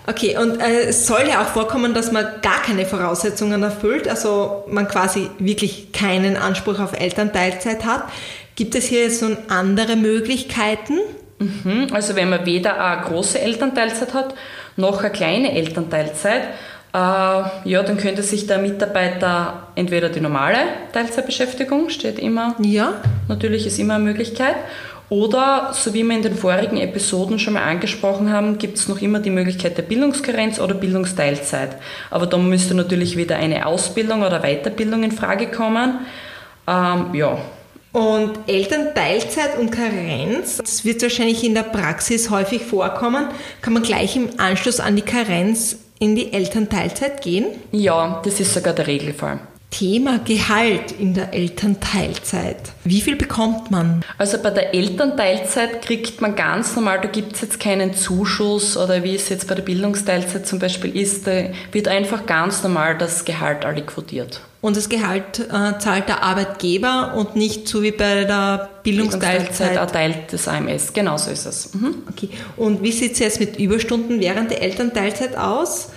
Okay, 0.07 0.37
und 0.37 0.59
äh, 0.59 0.85
es 0.85 1.05
soll 1.05 1.27
ja 1.29 1.41
auch 1.43 1.49
vorkommen, 1.49 1.93
dass 1.93 2.11
man 2.11 2.25
gar 2.41 2.63
keine 2.63 2.85
Voraussetzungen 2.85 3.61
erfüllt, 3.61 4.07
also 4.07 4.63
man 4.67 4.87
quasi 4.87 5.29
wirklich 5.37 5.91
keinen 5.91 6.35
Anspruch 6.35 6.79
auf 6.79 6.99
Elternteilzeit 6.99 7.85
hat. 7.85 8.05
Gibt 8.55 8.73
es 8.73 8.87
hier 8.87 9.11
so 9.11 9.37
andere 9.49 9.95
Möglichkeiten? 9.95 10.97
Mhm, 11.37 11.89
also 11.91 12.15
wenn 12.15 12.29
man 12.29 12.45
weder 12.45 12.83
eine 12.83 13.03
große 13.03 13.39
Elternteilzeit 13.39 14.13
hat, 14.13 14.33
noch 14.79 14.99
eine 15.01 15.11
kleine 15.11 15.55
Elternteilzeit, 15.55 16.43
äh, 16.91 16.97
ja, 16.97 17.83
dann 17.83 17.97
könnte 17.97 18.23
sich 18.23 18.47
der 18.47 18.57
Mitarbeiter 18.57 19.67
entweder 19.75 20.09
die 20.09 20.21
normale 20.21 20.57
Teilzeitbeschäftigung, 20.91 21.89
steht 21.89 22.17
immer, 22.17 22.55
ja. 22.59 22.93
natürlich 23.27 23.67
ist 23.67 23.77
immer 23.77 23.95
eine 23.95 24.05
Möglichkeit, 24.05 24.55
oder, 25.09 25.71
so 25.73 25.95
wie 25.95 26.03
wir 26.03 26.15
in 26.15 26.21
den 26.21 26.35
vorigen 26.35 26.77
Episoden 26.77 27.39
schon 27.39 27.55
mal 27.55 27.63
angesprochen 27.63 28.31
haben, 28.31 28.59
gibt 28.59 28.77
es 28.77 28.87
noch 28.87 29.01
immer 29.01 29.19
die 29.19 29.31
Möglichkeit 29.31 29.75
der 29.75 29.81
Bildungskarenz 29.81 30.59
oder 30.59 30.75
Bildungsteilzeit. 30.75 31.77
Aber 32.11 32.27
da 32.27 32.37
müsste 32.37 32.75
natürlich 32.75 33.17
wieder 33.17 33.37
eine 33.37 33.65
Ausbildung 33.65 34.21
oder 34.21 34.41
Weiterbildung 34.41 35.01
in 35.01 35.11
Frage 35.11 35.47
kommen. 35.47 36.01
Ähm, 36.67 37.07
ja. 37.13 37.39
Und 37.91 38.37
Elternteilzeit 38.47 39.57
und 39.57 39.71
Karenz, 39.71 40.57
das 40.57 40.85
wird 40.85 41.01
wahrscheinlich 41.01 41.43
in 41.43 41.55
der 41.55 41.63
Praxis 41.63 42.29
häufig 42.29 42.61
vorkommen. 42.61 43.27
Kann 43.61 43.73
man 43.73 43.81
gleich 43.81 44.15
im 44.15 44.29
Anschluss 44.37 44.79
an 44.79 44.95
die 44.95 45.01
Karenz 45.01 45.77
in 45.97 46.15
die 46.15 46.31
Elternteilzeit 46.31 47.21
gehen? 47.21 47.47
Ja, 47.71 48.21
das 48.23 48.39
ist 48.39 48.53
sogar 48.53 48.73
der 48.73 48.87
Regelfall. 48.87 49.39
Thema 49.71 50.19
Gehalt 50.19 50.91
in 50.93 51.13
der 51.13 51.33
Elternteilzeit. 51.33 52.57
Wie 52.83 53.01
viel 53.01 53.15
bekommt 53.15 53.69
man? 53.69 54.03
Also 54.17 54.39
bei 54.39 54.49
der 54.49 54.73
Elternteilzeit 54.73 55.83
kriegt 55.83 56.21
man 56.21 56.35
ganz 56.35 56.75
normal, 56.75 57.01
da 57.01 57.07
gibt 57.07 57.35
es 57.35 57.41
jetzt 57.41 57.59
keinen 57.59 57.93
Zuschuss 57.93 58.77
oder 58.77 59.03
wie 59.03 59.15
es 59.15 59.29
jetzt 59.29 59.47
bei 59.47 59.55
der 59.55 59.61
Bildungsteilzeit 59.61 60.47
zum 60.47 60.57
Beispiel 60.57 60.95
ist, 60.95 61.27
da 61.27 61.49
wird 61.71 61.87
einfach 61.87 62.25
ganz 62.25 62.63
normal 62.63 62.97
das 62.97 63.25
Gehalt 63.25 63.65
quotiert. 63.85 64.41
Und 64.61 64.75
das 64.75 64.89
Gehalt 64.89 65.39
äh, 65.39 65.79
zahlt 65.79 66.09
der 66.09 66.21
Arbeitgeber 66.21 67.13
und 67.15 67.35
nicht 67.35 67.67
so 67.67 67.81
wie 67.81 67.91
bei 67.91 68.25
der 68.25 68.69
Bildungsteilzeit? 68.83 69.77
erteilt 69.77 70.33
das 70.33 70.49
AMS, 70.49 70.91
genau 70.91 71.17
so 71.17 71.31
ist 71.31 71.45
es. 71.45 71.73
Mhm. 71.73 72.03
Okay. 72.09 72.29
Und 72.57 72.83
wie 72.83 72.91
sieht 72.91 73.13
es 73.13 73.19
jetzt 73.19 73.39
mit 73.39 73.57
Überstunden 73.57 74.19
während 74.19 74.51
der 74.51 74.61
Elternteilzeit 74.61 75.37
aus? 75.37 75.89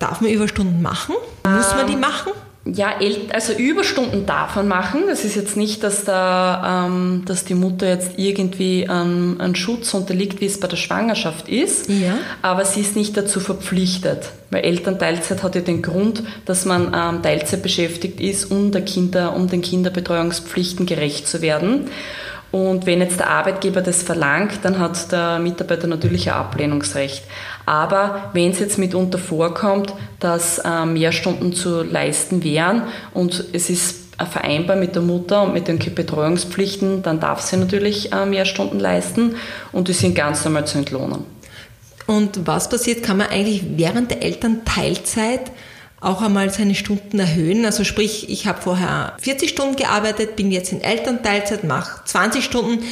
Darf 0.00 0.20
man 0.20 0.30
Überstunden 0.30 0.82
machen? 0.82 1.14
Muss 1.44 1.74
man 1.74 1.86
die 1.86 1.96
machen? 1.96 2.32
Ja, 2.74 2.94
also 3.32 3.52
Überstunden 3.52 4.26
darf 4.26 4.56
man 4.56 4.68
machen. 4.68 5.02
Das 5.08 5.24
ist 5.24 5.36
jetzt 5.36 5.56
nicht, 5.56 5.82
dass, 5.82 6.04
da, 6.04 6.86
ähm, 6.86 7.22
dass 7.26 7.44
die 7.44 7.54
Mutter 7.54 7.88
jetzt 7.88 8.12
irgendwie 8.16 8.82
ähm, 8.82 9.36
einen 9.38 9.54
Schutz 9.54 9.94
unterliegt, 9.94 10.40
wie 10.40 10.46
es 10.46 10.60
bei 10.60 10.68
der 10.68 10.76
Schwangerschaft 10.76 11.48
ist. 11.48 11.88
Ja. 11.88 12.18
Aber 12.42 12.64
sie 12.64 12.80
ist 12.80 12.96
nicht 12.96 13.16
dazu 13.16 13.40
verpflichtet. 13.40 14.30
Weil 14.50 14.64
Elternteilzeit 14.64 15.42
hat 15.42 15.54
ja 15.54 15.60
den 15.60 15.82
Grund, 15.82 16.22
dass 16.44 16.64
man 16.64 16.92
ähm, 16.94 17.22
Teilzeit 17.22 17.62
beschäftigt 17.62 18.20
ist, 18.20 18.50
um, 18.50 18.72
der 18.72 18.82
Kinder, 18.82 19.34
um 19.34 19.48
den 19.48 19.62
Kinderbetreuungspflichten 19.62 20.86
gerecht 20.86 21.28
zu 21.28 21.40
werden. 21.42 21.88
Und 22.50 22.84
wenn 22.84 23.00
jetzt 23.00 23.20
der 23.20 23.30
Arbeitgeber 23.30 23.80
das 23.80 24.02
verlangt, 24.02 24.58
dann 24.62 24.80
hat 24.80 25.12
der 25.12 25.38
Mitarbeiter 25.38 25.86
natürlich 25.86 26.30
ein 26.30 26.36
Ablehnungsrecht. 26.36 27.22
Aber 27.66 28.30
wenn 28.32 28.50
es 28.50 28.58
jetzt 28.58 28.78
mitunter 28.78 29.18
vorkommt, 29.18 29.92
dass 30.18 30.58
äh, 30.58 30.84
mehr 30.86 31.12
Stunden 31.12 31.52
zu 31.52 31.82
leisten 31.82 32.42
wären 32.42 32.82
und 33.14 33.44
es 33.52 33.70
ist 33.70 34.00
vereinbar 34.30 34.76
mit 34.76 34.94
der 34.94 35.02
Mutter 35.02 35.42
und 35.42 35.54
mit 35.54 35.68
den 35.68 35.78
Betreuungspflichten, 35.78 37.02
dann 37.02 37.20
darf 37.20 37.40
sie 37.40 37.56
natürlich 37.56 38.12
äh, 38.12 38.26
mehr 38.26 38.44
Stunden 38.44 38.78
leisten 38.78 39.36
und 39.72 39.88
die 39.88 39.92
sind 39.92 40.14
ganz 40.14 40.44
normal 40.44 40.66
zu 40.66 40.78
entlohnen. 40.78 41.24
Und 42.06 42.46
was 42.46 42.68
passiert, 42.68 43.02
kann 43.02 43.18
man 43.18 43.28
eigentlich 43.28 43.62
während 43.76 44.10
der 44.10 44.22
Elternteilzeit 44.22 45.52
auch 46.00 46.22
einmal 46.22 46.50
seine 46.50 46.74
Stunden 46.74 47.18
erhöhen. 47.18 47.64
Also 47.64 47.84
sprich, 47.84 48.28
ich 48.30 48.46
habe 48.46 48.60
vorher 48.60 49.12
40 49.20 49.50
Stunden 49.50 49.76
gearbeitet, 49.76 50.34
bin 50.34 50.50
jetzt 50.50 50.72
in 50.72 50.80
Elternteilzeit, 50.80 51.62
mache 51.62 52.04
20 52.06 52.42
Stunden 52.42 52.84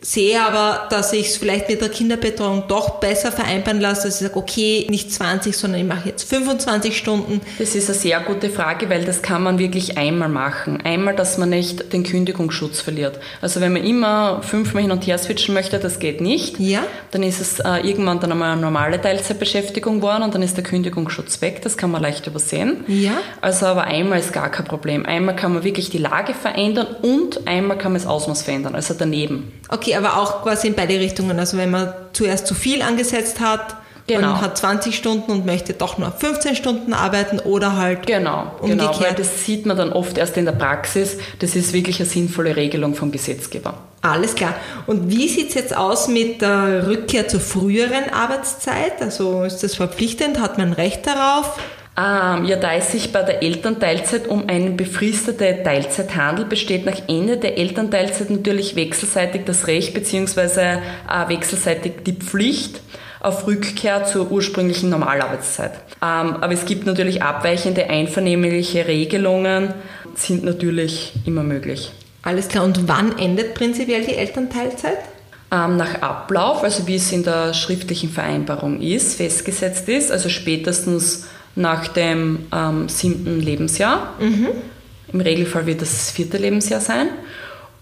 sehe 0.00 0.40
aber, 0.40 0.88
dass 0.90 1.12
ich 1.12 1.28
es 1.28 1.36
vielleicht 1.36 1.68
mit 1.68 1.80
der 1.80 1.88
Kinderbetreuung 1.88 2.64
doch 2.68 3.00
besser 3.00 3.32
vereinbaren 3.32 3.80
lasse, 3.80 4.08
dass 4.08 4.20
ich 4.20 4.26
sage, 4.26 4.38
okay, 4.38 4.86
nicht 4.90 5.12
20, 5.12 5.56
sondern 5.56 5.80
ich 5.80 5.86
mache 5.86 6.08
jetzt 6.08 6.28
25 6.28 6.96
Stunden. 6.96 7.40
Das 7.58 7.74
ist 7.74 7.88
eine 7.88 7.98
sehr 7.98 8.20
gute 8.20 8.50
Frage, 8.50 8.88
weil 8.90 9.04
das 9.04 9.22
kann 9.22 9.42
man 9.42 9.58
wirklich 9.58 9.98
einmal 9.98 10.28
machen. 10.28 10.80
Einmal, 10.84 11.14
dass 11.14 11.38
man 11.38 11.50
nicht 11.50 11.92
den 11.92 12.04
Kündigungsschutz 12.04 12.80
verliert. 12.80 13.18
Also 13.40 13.60
wenn 13.60 13.72
man 13.72 13.84
immer 13.84 14.42
fünfmal 14.42 14.82
hin 14.82 14.92
und 14.92 15.06
her 15.06 15.18
switchen 15.18 15.54
möchte, 15.54 15.78
das 15.78 15.98
geht 15.98 16.20
nicht. 16.20 16.58
Ja. 16.58 16.82
Dann 17.10 17.22
ist 17.22 17.40
es 17.40 17.60
äh, 17.60 17.86
irgendwann 17.86 18.20
dann 18.20 18.32
einmal 18.32 18.52
eine 18.52 18.60
normale 18.60 19.00
Teilzeitbeschäftigung 19.00 20.00
geworden 20.00 20.22
und 20.22 20.34
dann 20.34 20.42
ist 20.42 20.56
der 20.56 20.64
Kündigungsschutz 20.64 21.40
weg. 21.40 21.62
Das 21.62 21.76
kann 21.76 21.90
man 21.90 22.02
leicht 22.02 22.26
übersehen. 22.26 22.84
Ja. 22.86 23.12
Also 23.40 23.66
aber 23.66 23.84
einmal 23.84 24.18
ist 24.18 24.32
gar 24.32 24.50
kein 24.50 24.66
Problem. 24.66 25.06
Einmal 25.06 25.36
kann 25.36 25.52
man 25.52 25.64
wirklich 25.64 25.90
die 25.90 25.98
Lage 25.98 26.34
verändern 26.34 26.86
und 27.02 27.46
einmal 27.46 27.78
kann 27.78 27.92
man 27.92 28.00
das 28.00 28.08
Ausmaß 28.08 28.42
verändern, 28.42 28.74
also 28.74 28.94
daneben. 28.96 29.52
Okay, 29.68 29.94
aber 29.96 30.18
auch 30.18 30.42
quasi 30.42 30.68
in 30.68 30.74
beide 30.74 30.98
Richtungen. 30.98 31.38
Also 31.38 31.56
wenn 31.56 31.70
man 31.70 31.92
zuerst 32.12 32.46
zu 32.46 32.54
viel 32.54 32.82
angesetzt 32.82 33.40
hat, 33.40 33.76
Genau. 34.06 34.32
man 34.32 34.40
hat 34.42 34.58
20 34.58 34.94
Stunden 34.94 35.32
und 35.32 35.46
möchte 35.46 35.72
doch 35.72 35.96
nur 35.96 36.12
15 36.12 36.56
Stunden 36.56 36.92
arbeiten 36.92 37.38
oder 37.38 37.76
halt 37.78 38.06
Genau, 38.06 38.52
genau, 38.60 38.84
weil 38.84 38.88
umgekehrt. 38.90 39.18
das 39.18 39.46
sieht 39.46 39.64
man 39.64 39.78
dann 39.78 39.94
oft 39.94 40.18
erst 40.18 40.36
in 40.36 40.44
der 40.44 40.52
Praxis. 40.52 41.16
Das 41.38 41.56
ist 41.56 41.72
wirklich 41.72 42.00
eine 42.00 42.06
sinnvolle 42.08 42.54
Regelung 42.54 42.94
vom 42.94 43.10
Gesetzgeber. 43.10 43.72
Alles 44.02 44.34
klar. 44.34 44.54
Und 44.86 45.08
wie 45.10 45.26
sieht's 45.28 45.54
jetzt 45.54 45.74
aus 45.74 46.08
mit 46.08 46.42
der 46.42 46.86
Rückkehr 46.86 47.28
zur 47.28 47.40
früheren 47.40 48.10
Arbeitszeit? 48.12 49.00
Also 49.00 49.44
ist 49.44 49.62
das 49.62 49.74
verpflichtend? 49.74 50.38
Hat 50.38 50.58
man 50.58 50.74
Recht 50.74 51.06
darauf? 51.06 51.58
Ähm, 51.96 52.44
ja, 52.44 52.56
da 52.56 52.74
es 52.74 52.90
sich 52.90 53.12
bei 53.12 53.22
der 53.22 53.42
Elternteilzeit 53.42 54.26
um 54.26 54.48
eine 54.48 54.70
befristete 54.70 55.62
Teilzeit 55.62 56.16
handelt, 56.16 56.48
besteht 56.48 56.84
nach 56.86 57.00
Ende 57.06 57.36
der 57.36 57.56
Elternteilzeit 57.56 58.30
natürlich 58.30 58.74
wechselseitig 58.74 59.42
das 59.44 59.68
Recht 59.68 59.94
bzw. 59.94 60.60
Äh, 60.60 61.28
wechselseitig 61.28 61.92
die 62.04 62.14
Pflicht 62.14 62.80
auf 63.20 63.46
Rückkehr 63.46 64.04
zur 64.04 64.30
ursprünglichen 64.32 64.90
Normalarbeitszeit. 64.90 65.72
Ähm, 66.02 66.36
aber 66.40 66.52
es 66.52 66.66
gibt 66.66 66.84
natürlich 66.84 67.22
abweichende 67.22 67.88
einvernehmliche 67.88 68.88
Regelungen, 68.88 69.72
sind 70.14 70.44
natürlich 70.44 71.12
immer 71.24 71.44
möglich. 71.44 71.92
Alles 72.22 72.48
klar. 72.48 72.64
Und 72.64 72.88
wann 72.88 73.18
endet 73.18 73.54
prinzipiell 73.54 74.04
die 74.04 74.16
Elternteilzeit? 74.16 74.98
Ähm, 75.52 75.76
nach 75.76 76.02
Ablauf, 76.02 76.64
also 76.64 76.86
wie 76.88 76.96
es 76.96 77.12
in 77.12 77.22
der 77.22 77.54
schriftlichen 77.54 78.10
Vereinbarung 78.10 78.80
ist, 78.80 79.16
festgesetzt 79.16 79.88
ist, 79.88 80.10
also 80.10 80.28
spätestens 80.28 81.26
nach 81.56 81.88
dem 81.88 82.46
ähm, 82.52 82.88
siebten 82.88 83.40
Lebensjahr. 83.40 84.14
Im 85.12 85.20
Regelfall 85.20 85.66
wird 85.66 85.82
das 85.82 85.92
das 85.92 86.10
vierte 86.10 86.38
Lebensjahr 86.38 86.80
sein. 86.80 87.08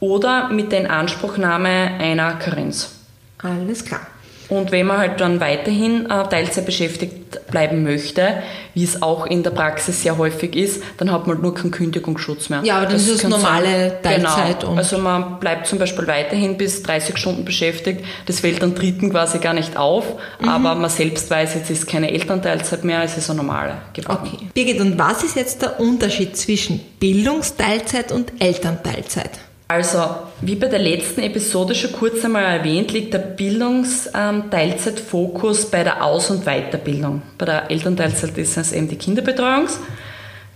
Oder 0.01 0.49
mit 0.51 0.73
der 0.73 0.81
Inanspruchnahme 0.81 1.69
einer 1.99 2.35
Karenz. 2.35 2.91
Alles 3.39 3.85
klar. 3.85 4.07
Und 4.53 4.71
wenn 4.71 4.87
man 4.87 4.99
halt 4.99 5.21
dann 5.21 5.41
weiterhin 5.41 6.05
äh, 6.07 6.29
Teilzeit 6.29 6.67
beschäftigt 6.67 7.47
bleiben 7.51 7.83
möchte, 7.83 8.43
wie 8.75 8.85
es 8.85 9.01
auch 9.01 9.27
in 9.27 9.43
der 9.43 9.51
Praxis 9.51 10.03
sehr 10.03 10.19
häufig 10.19 10.55
ist, 10.55 10.83
dann 10.99 11.11
hat 11.11 11.27
man 11.27 11.41
nur 11.41 11.55
keinen 11.55 11.71
Kündigungsschutz 11.71 12.51
mehr. 12.51 12.61
Ja, 12.63 12.77
aber 12.77 12.87
dann 12.87 12.97
ist 12.97 13.09
es 13.09 13.23
kann 13.23 13.31
normale 13.31 13.99
Teilzeit 14.03 14.61
Genau. 14.61 14.75
Also 14.75 14.99
man 14.99 15.41
bleibt 15.41 15.67
zum 15.67 15.79
Beispiel 15.79 16.07
weiterhin 16.07 16.59
bis 16.59 16.83
30 16.83 17.17
Stunden 17.17 17.45
beschäftigt. 17.47 18.05
Das 18.27 18.41
fällt 18.41 18.63
dann 18.63 18.75
Dritten 18.75 19.11
quasi 19.11 19.39
gar 19.39 19.55
nicht 19.55 19.77
auf, 19.77 20.05
Mhm. 20.41 20.49
aber 20.49 20.75
man 20.75 20.91
selbst 20.91 21.31
weiß, 21.31 21.55
jetzt 21.55 21.71
ist 21.71 21.87
keine 21.87 22.11
Elternteilzeit 22.13 22.85
mehr, 22.85 23.03
es 23.03 23.17
ist 23.17 23.31
eine 23.31 23.39
normale 23.39 23.75
geworden. 23.95 24.19
Okay. 24.23 24.39
Birgit, 24.53 24.81
und 24.81 24.99
was 24.99 25.23
ist 25.25 25.37
jetzt 25.37 25.63
der 25.63 25.81
Unterschied 25.81 26.37
zwischen 26.37 26.81
Bildungsteilzeit 27.01 28.13
und 28.13 28.33
Elternteilzeit? 28.39 29.31
Also, 29.73 30.05
wie 30.43 30.57
bei 30.57 30.67
der 30.67 30.81
letzten 30.81 31.23
Episode 31.23 31.75
schon 31.75 31.93
kurz 31.93 32.23
einmal 32.23 32.45
erwähnt, 32.45 32.93
liegt 32.93 33.15
der 33.15 33.21
Bildungsteilzeitfokus 33.21 35.71
bei 35.71 35.83
der 35.83 36.05
Aus- 36.05 36.29
und 36.29 36.45
Weiterbildung. 36.45 37.23
Bei 37.39 37.47
der 37.47 37.71
Elternteilzeit 37.71 38.37
ist 38.37 38.59
es 38.59 38.75
eben 38.75 38.89
die 38.89 38.97
Kinderbetreuungs. 38.97 39.81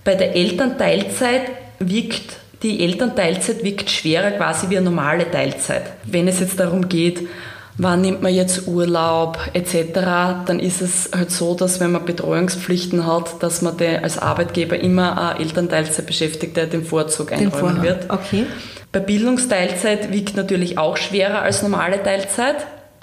Bei 0.05 0.17
der 0.17 0.37
Elternteilzeit 0.37 1.45
wiegt 1.79 2.37
die 2.63 2.85
Elternteilzeit 2.85 3.65
wiegt 3.65 3.91
schwerer 3.91 4.33
quasi 4.33 4.69
wie 4.69 4.77
eine 4.77 4.91
normale 4.91 5.31
Teilzeit. 5.31 5.85
Wenn 6.05 6.29
es 6.29 6.41
jetzt 6.41 6.61
darum 6.61 6.87
geht, 6.87 7.27
wann 7.79 8.01
nimmt 8.01 8.23
man 8.23 8.33
jetzt 8.35 8.67
Urlaub 8.67 9.39
etc., 9.53 9.93
dann 10.47 10.61
ist 10.61 10.81
es 10.81 11.11
halt 11.17 11.31
so, 11.31 11.55
dass 11.55 11.81
wenn 11.81 11.93
man 11.93 12.05
Betreuungspflichten 12.05 13.07
hat, 13.07 13.43
dass 13.43 13.63
man 13.63 13.75
als 14.03 14.19
Arbeitgeber 14.19 14.79
immer 14.79 15.31
eine 15.33 15.41
Elternteilzeitbeschäftigte 15.41 16.67
den 16.67 16.85
Vorzug 16.85 17.29
Den 17.29 17.39
einräumen 17.39 17.77
Vorrang. 17.77 17.83
wird. 17.83 18.11
Okay. 18.11 18.47
Bei 18.93 19.01
Bildungsteilzeit 19.01 20.13
wiegt 20.13 20.37
natürlich 20.37 20.79
auch 20.79 20.97
schwerer 20.97 21.43
als 21.43 21.63
normale 21.63 22.03
Teilzeit, 22.03 22.57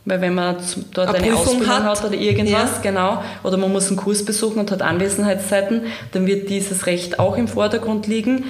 weil 0.05 0.21
wenn 0.21 0.33
man 0.33 0.57
dort 0.93 1.09
Eine 1.09 1.17
eine, 1.19 1.35
Ausbildung 1.35 1.67
hat. 1.67 1.83
hat, 1.83 2.03
oder 2.05 2.15
irgendwas, 2.15 2.51
Ja. 2.51 2.79
genau, 2.81 3.23
oder 3.43 3.57
man 3.57 3.71
muss 3.71 3.87
einen 3.89 3.97
Kurs 3.97 4.25
besuchen 4.25 4.59
und 4.59 4.71
hat 4.71 4.81
Anwesenheitszeiten, 4.81 5.83
dann 6.13 6.25
wird 6.25 6.49
dieses 6.49 6.87
Recht 6.87 7.19
auch 7.19 7.37
im 7.37 7.47
Vordergrund 7.47 8.07
liegen. 8.07 8.45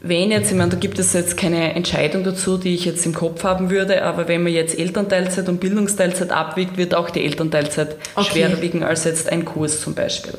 Wenn 0.00 0.30
jetzt, 0.30 0.50
ich 0.52 0.56
meine, 0.56 0.70
da 0.70 0.76
gibt 0.76 0.98
es 1.00 1.12
jetzt 1.12 1.36
keine 1.36 1.74
Entscheidung 1.74 2.22
dazu, 2.22 2.56
die 2.56 2.74
ich 2.74 2.84
jetzt 2.84 3.04
im 3.04 3.14
Kopf 3.14 3.42
haben 3.42 3.68
würde, 3.70 4.02
aber 4.04 4.28
wenn 4.28 4.44
man 4.44 4.52
jetzt 4.52 4.78
Elternteilzeit 4.78 5.48
und 5.48 5.58
Bildungsteilzeit 5.58 6.30
abwiegt, 6.30 6.76
wird 6.76 6.94
auch 6.94 7.10
die 7.10 7.24
Elternteilzeit 7.24 7.96
Okay. 8.14 8.30
schwerer 8.30 8.60
wiegen 8.62 8.84
als 8.84 9.04
jetzt 9.04 9.28
ein 9.30 9.44
Kurs 9.44 9.80
zum 9.80 9.94
Beispiel. 9.94 10.34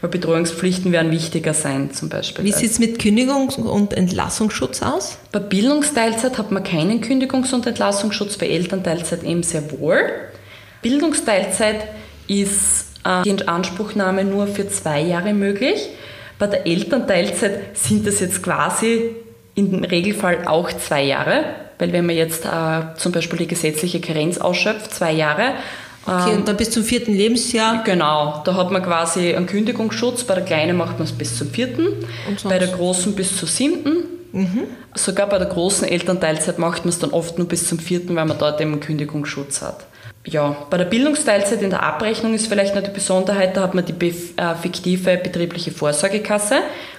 Weil 0.00 0.10
Betreuungspflichten 0.10 0.92
werden 0.92 1.10
wichtiger 1.10 1.52
sein 1.54 1.92
zum 1.92 2.08
Beispiel. 2.08 2.44
Wie 2.44 2.52
als- 2.52 2.60
sieht's 2.60 2.78
mit 2.78 2.98
Kündigungs- 3.00 3.58
und 3.58 3.92
Entlassungsschutz 3.92 4.80
aus? 4.82 5.18
bei 5.30 5.40
Bildungsteilzeit 5.40 6.38
hat 6.38 6.50
man 6.50 6.62
keinen 6.64 7.02
Kündigungs- 7.02 7.52
und 7.54 7.66
Entlassungsschutz, 7.66 8.36
bei 8.38 8.48
Elternteilzeit 8.48 9.22
eben 9.24 9.42
sehr 9.42 9.70
wohl. 9.78 10.00
Bildungsteilzeit 10.82 11.86
ist 12.28 12.86
äh, 13.04 13.22
die 13.24 13.30
Inanspruchnahme 13.30 14.24
nur 14.24 14.46
für 14.46 14.68
zwei 14.68 15.00
Jahre 15.00 15.32
möglich. 15.34 15.88
Bei 16.38 16.46
der 16.46 16.66
Elternteilzeit 16.66 17.76
sind 17.76 18.06
das 18.06 18.20
jetzt 18.20 18.42
quasi 18.42 19.16
im 19.54 19.84
Regelfall 19.84 20.46
auch 20.46 20.70
zwei 20.72 21.02
Jahre, 21.02 21.44
weil 21.78 21.92
wenn 21.92 22.06
man 22.06 22.16
jetzt 22.16 22.44
äh, 22.44 22.94
zum 22.96 23.12
Beispiel 23.12 23.38
die 23.38 23.46
gesetzliche 23.46 24.00
Karenz 24.00 24.38
ausschöpft, 24.38 24.94
zwei 24.94 25.12
Jahre, 25.12 25.54
Okay, 26.08 26.30
ähm, 26.30 26.36
und 26.38 26.48
dann 26.48 26.56
bis 26.56 26.70
zum 26.70 26.84
vierten 26.84 27.12
Lebensjahr. 27.12 27.82
Genau, 27.82 28.40
da 28.44 28.54
hat 28.54 28.70
man 28.70 28.80
quasi 28.80 29.34
einen 29.34 29.46
Kündigungsschutz. 29.46 30.22
Bei 30.22 30.34
der 30.34 30.44
Kleinen 30.44 30.76
macht 30.76 30.98
man 30.98 31.08
es 31.08 31.12
bis 31.12 31.36
zum 31.36 31.50
vierten, 31.50 31.88
bei 32.44 32.60
der 32.60 32.68
Großen 32.68 33.14
bis 33.16 33.36
zum 33.36 33.48
siebten. 33.48 34.04
Sogar 34.94 35.28
bei 35.28 35.38
der 35.38 35.48
großen 35.48 35.88
Elternteilzeit 35.88 36.58
macht 36.58 36.84
man 36.84 36.90
es 36.90 36.98
dann 36.98 37.10
oft 37.10 37.38
nur 37.38 37.48
bis 37.48 37.68
zum 37.68 37.78
vierten, 37.78 38.14
weil 38.16 38.26
man 38.26 38.38
dort 38.38 38.60
eben 38.60 38.72
einen 38.72 38.80
Kündigungsschutz 38.80 39.62
hat. 39.62 39.86
Ja, 40.28 40.56
bei 40.70 40.76
der 40.76 40.86
Bildungsteilzeit 40.86 41.62
in 41.62 41.70
der 41.70 41.84
Abrechnung 41.84 42.34
ist 42.34 42.48
vielleicht 42.48 42.74
noch 42.74 42.82
die 42.82 42.90
Besonderheit, 42.90 43.56
da 43.56 43.62
hat 43.62 43.74
man 43.74 43.84
die 43.84 43.94
äh, 43.94 44.54
fiktive 44.60 45.16
betriebliche 45.18 45.70
Vorsorgekasse, 45.70 46.56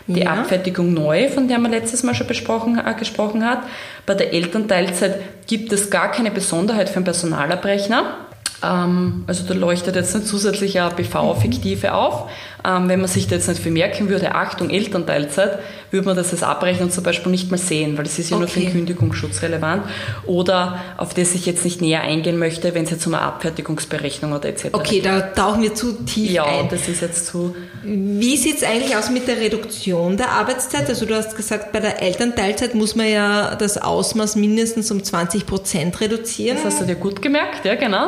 die 0.07 0.21
Ja. 0.21 0.31
Abfertigung 0.31 0.93
neu, 0.93 1.27
von 1.27 1.49
der 1.49 1.59
man 1.59 1.71
letztes 1.71 2.03
Mal 2.03 2.15
schon 2.15 2.27
besprochen, 2.27 2.79
äh, 2.79 2.93
gesprochen 2.97 3.45
hat. 3.45 3.59
Bei 4.05 4.13
der 4.13 4.31
Elternteilzeit 4.33 5.19
gibt 5.45 5.73
es 5.73 5.89
gar 5.89 6.09
keine 6.11 6.31
Besonderheit 6.31 6.87
für 6.87 6.97
einen 6.97 7.05
Personalabrechner. 7.05 8.26
Ähm, 8.63 9.23
also 9.27 9.43
da 9.47 9.53
leuchtet 9.53 9.95
jetzt 9.95 10.15
ein 10.15 10.23
zusätzlicher 10.23 10.89
BV-Fiktive 10.89 11.93
auf. 11.93 12.29
Ähm, 12.65 12.89
wenn 12.89 12.99
man 12.99 13.07
sich 13.07 13.27
da 13.27 13.35
jetzt 13.35 13.47
nicht 13.47 13.61
vermerken 13.61 14.09
würde, 14.09 14.33
Achtung, 14.35 14.69
Elternteilzeit, 14.71 15.59
würde 15.91 16.05
man 16.05 16.17
das 16.17 16.31
als 16.31 16.43
Abrechnen 16.43 16.91
zum 16.91 17.03
Beispiel 17.03 17.31
nicht 17.31 17.49
mal 17.51 17.57
sehen, 17.57 17.97
weil 17.97 18.03
das 18.03 18.19
ist 18.19 18.29
ja 18.29 18.37
nur 18.37 18.47
für 18.47 18.59
den 18.59 18.67
Okay. 18.69 18.77
Kündigungsschutz 18.77 19.41
relevant. 19.41 19.83
Oder 20.25 20.79
auf 20.97 21.13
das 21.13 21.33
ich 21.35 21.45
jetzt 21.45 21.63
nicht 21.63 21.81
näher 21.81 22.01
eingehen 22.01 22.37
möchte, 22.37 22.73
wenn 22.73 22.83
es 22.83 22.89
jetzt 22.89 23.05
um 23.07 23.13
eine 23.13 23.23
Abfertigungsberechnung 23.23 24.33
oder 24.33 24.49
etc. 24.49 24.65
Okay, 24.73 25.01
da 25.01 25.21
tauchen 25.21 25.61
wir 25.61 25.73
zu 25.75 25.93
tief 26.03 26.31
Ja, 26.31 26.45
ein. 26.45 26.67
das 26.69 26.87
ist 26.89 27.01
jetzt 27.01 27.27
zu. 27.27 27.55
Wie 27.83 28.35
sieht's 28.37 28.63
eigentlich 28.63 28.97
aus 28.97 29.09
mit 29.11 29.27
der 29.27 29.37
Reduktion 29.39 30.17
der 30.17 30.31
Arbeitszeit? 30.31 30.89
Also 30.89 31.05
du 31.05 31.15
hast 31.15 31.35
gesagt, 31.37 31.71
bei 31.71 31.79
der 31.79 32.01
Elternteilzeit 32.01 32.73
muss 32.75 32.95
man 32.95 33.07
ja 33.07 33.55
das 33.55 33.77
Ausmaß 33.77 34.35
mindestens 34.35 34.91
um 34.91 35.01
20 35.03 35.45
Prozent 35.45 36.01
reduzieren. 36.01 36.57
Das 36.57 36.65
hast 36.73 36.81
du 36.81 36.85
dir 36.85 36.95
gut 36.95 37.21
gemerkt, 37.21 37.63
ja, 37.65 37.75
genau. 37.75 38.07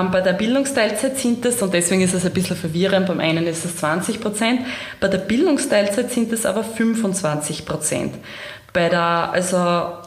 Ähm, 0.00 0.10
bei 0.10 0.20
der 0.20 0.32
Bildungsteilzeit 0.32 1.18
sind 1.18 1.44
es, 1.46 1.60
und 1.62 1.72
deswegen 1.74 2.02
ist 2.02 2.14
es 2.14 2.24
ein 2.24 2.32
bisschen 2.32 2.56
verwirrend, 2.56 3.06
beim 3.06 3.20
einen 3.20 3.46
ist 3.46 3.64
es 3.64 3.76
20 3.76 4.20
Prozent, 4.20 4.60
bei 5.00 5.08
der 5.08 5.18
Bildungsteilzeit 5.18 6.10
sind 6.10 6.32
es 6.32 6.46
aber 6.46 6.64
25 6.64 7.64
Prozent. 7.66 8.14
Bei 8.72 8.88
der, 8.88 9.30
also 9.32 9.56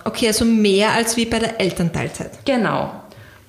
Okay, 0.04 0.28
also 0.28 0.44
mehr 0.46 0.92
als 0.92 1.16
wie 1.18 1.26
bei 1.26 1.40
der 1.40 1.60
Elternteilzeit. 1.62 2.32
Genau. 2.46 2.92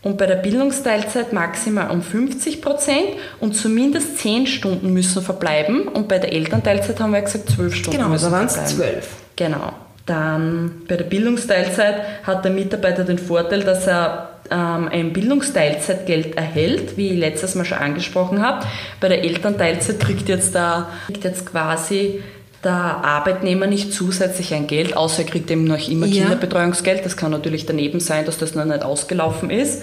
Und 0.03 0.17
bei 0.17 0.27
der 0.27 0.37
Bildungsteilzeit 0.37 1.33
maximal 1.33 1.91
um 1.91 2.03
50 2.03 2.63
Prozent 2.63 3.07
und 3.41 3.55
zumindest 3.57 4.19
10 4.19 4.47
Stunden 4.47 4.93
müssen 4.93 5.23
verbleiben. 5.23 5.89
Und 5.89 6.07
bei 6.07 6.19
der 6.19 6.33
Elternteilzeit 6.33 7.01
haben 7.01 7.13
wir 7.13 7.21
gesagt 7.23 7.51
12 7.51 7.75
Stunden 7.75 7.99
Genau, 7.99 8.17
da 8.17 8.31
waren 8.31 8.47
es 8.47 8.55
verbleiben. 8.55 8.77
zwölf. 8.77 9.09
Genau. 9.35 9.73
Dann 10.07 10.83
bei 10.89 10.97
der 10.97 11.05
Bildungsteilzeit 11.05 11.97
hat 12.23 12.45
der 12.45 12.53
Mitarbeiter 12.53 13.03
den 13.03 13.19
Vorteil, 13.19 13.65
dass 13.65 13.87
er 13.89 14.28
ähm, 14.51 14.89
ein 14.91 15.13
Bildungsteilzeitgeld 15.13 16.37
erhält, 16.37 16.97
wie 16.97 17.11
ich 17.11 17.19
letztes 17.19 17.55
Mal 17.55 17.65
schon 17.65 17.79
angesprochen 17.79 18.43
habe. 18.43 18.67
Bei 19.01 19.09
der 19.09 19.25
Elternteilzeit 19.25 20.01
kriegt 20.01 20.29
jetzt, 20.29 20.55
da, 20.55 20.89
kriegt 21.07 21.25
jetzt 21.25 21.47
quasi 21.47 22.23
der 22.65 22.73
Arbeitnehmer 22.73 23.67
nicht 23.67 23.93
zusätzlich 23.93 24.53
ein 24.53 24.67
Geld, 24.67 24.97
außer 24.97 25.23
er 25.23 25.29
kriegt 25.29 25.51
eben 25.51 25.65
noch 25.65 25.89
immer 25.89 26.07
Ja. 26.07 26.23
Kinderbetreuungsgeld. 26.23 27.05
Das 27.05 27.17
kann 27.17 27.31
natürlich 27.31 27.67
daneben 27.67 28.01
sein, 28.01 28.25
dass 28.25 28.39
das 28.39 28.55
noch 28.55 28.65
nicht 28.65 28.83
ausgelaufen 28.83 29.51
ist. 29.51 29.83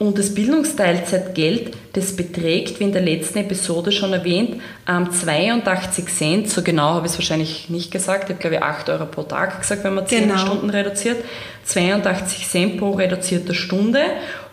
Und 0.00 0.16
das 0.16 0.34
Bildungsteilzeitgeld, 0.34 1.76
das 1.92 2.16
beträgt, 2.16 2.80
wie 2.80 2.84
in 2.84 2.92
der 2.92 3.02
letzten 3.02 3.40
Episode 3.40 3.92
schon 3.92 4.14
erwähnt, 4.14 4.58
ähm, 4.88 5.10
82 5.10 6.06
Cent. 6.06 6.48
So 6.48 6.62
genau 6.62 6.94
habe 6.94 7.06
ich 7.06 7.12
es 7.12 7.18
wahrscheinlich 7.18 7.68
nicht 7.68 7.90
gesagt. 7.90 8.24
Ich 8.24 8.30
habe, 8.30 8.40
glaube 8.40 8.56
ich, 8.56 8.62
8 8.62 8.88
Euro 8.88 9.04
pro 9.04 9.24
Tag 9.24 9.60
gesagt, 9.60 9.84
wenn 9.84 9.94
man 9.94 10.06
10 10.06 10.22
Genau. 10.22 10.38
Stunden 10.38 10.70
reduziert. 10.70 11.18
82 11.64 12.48
Cent 12.48 12.78
pro 12.78 12.92
reduzierter 12.92 13.52
Stunde, 13.52 14.00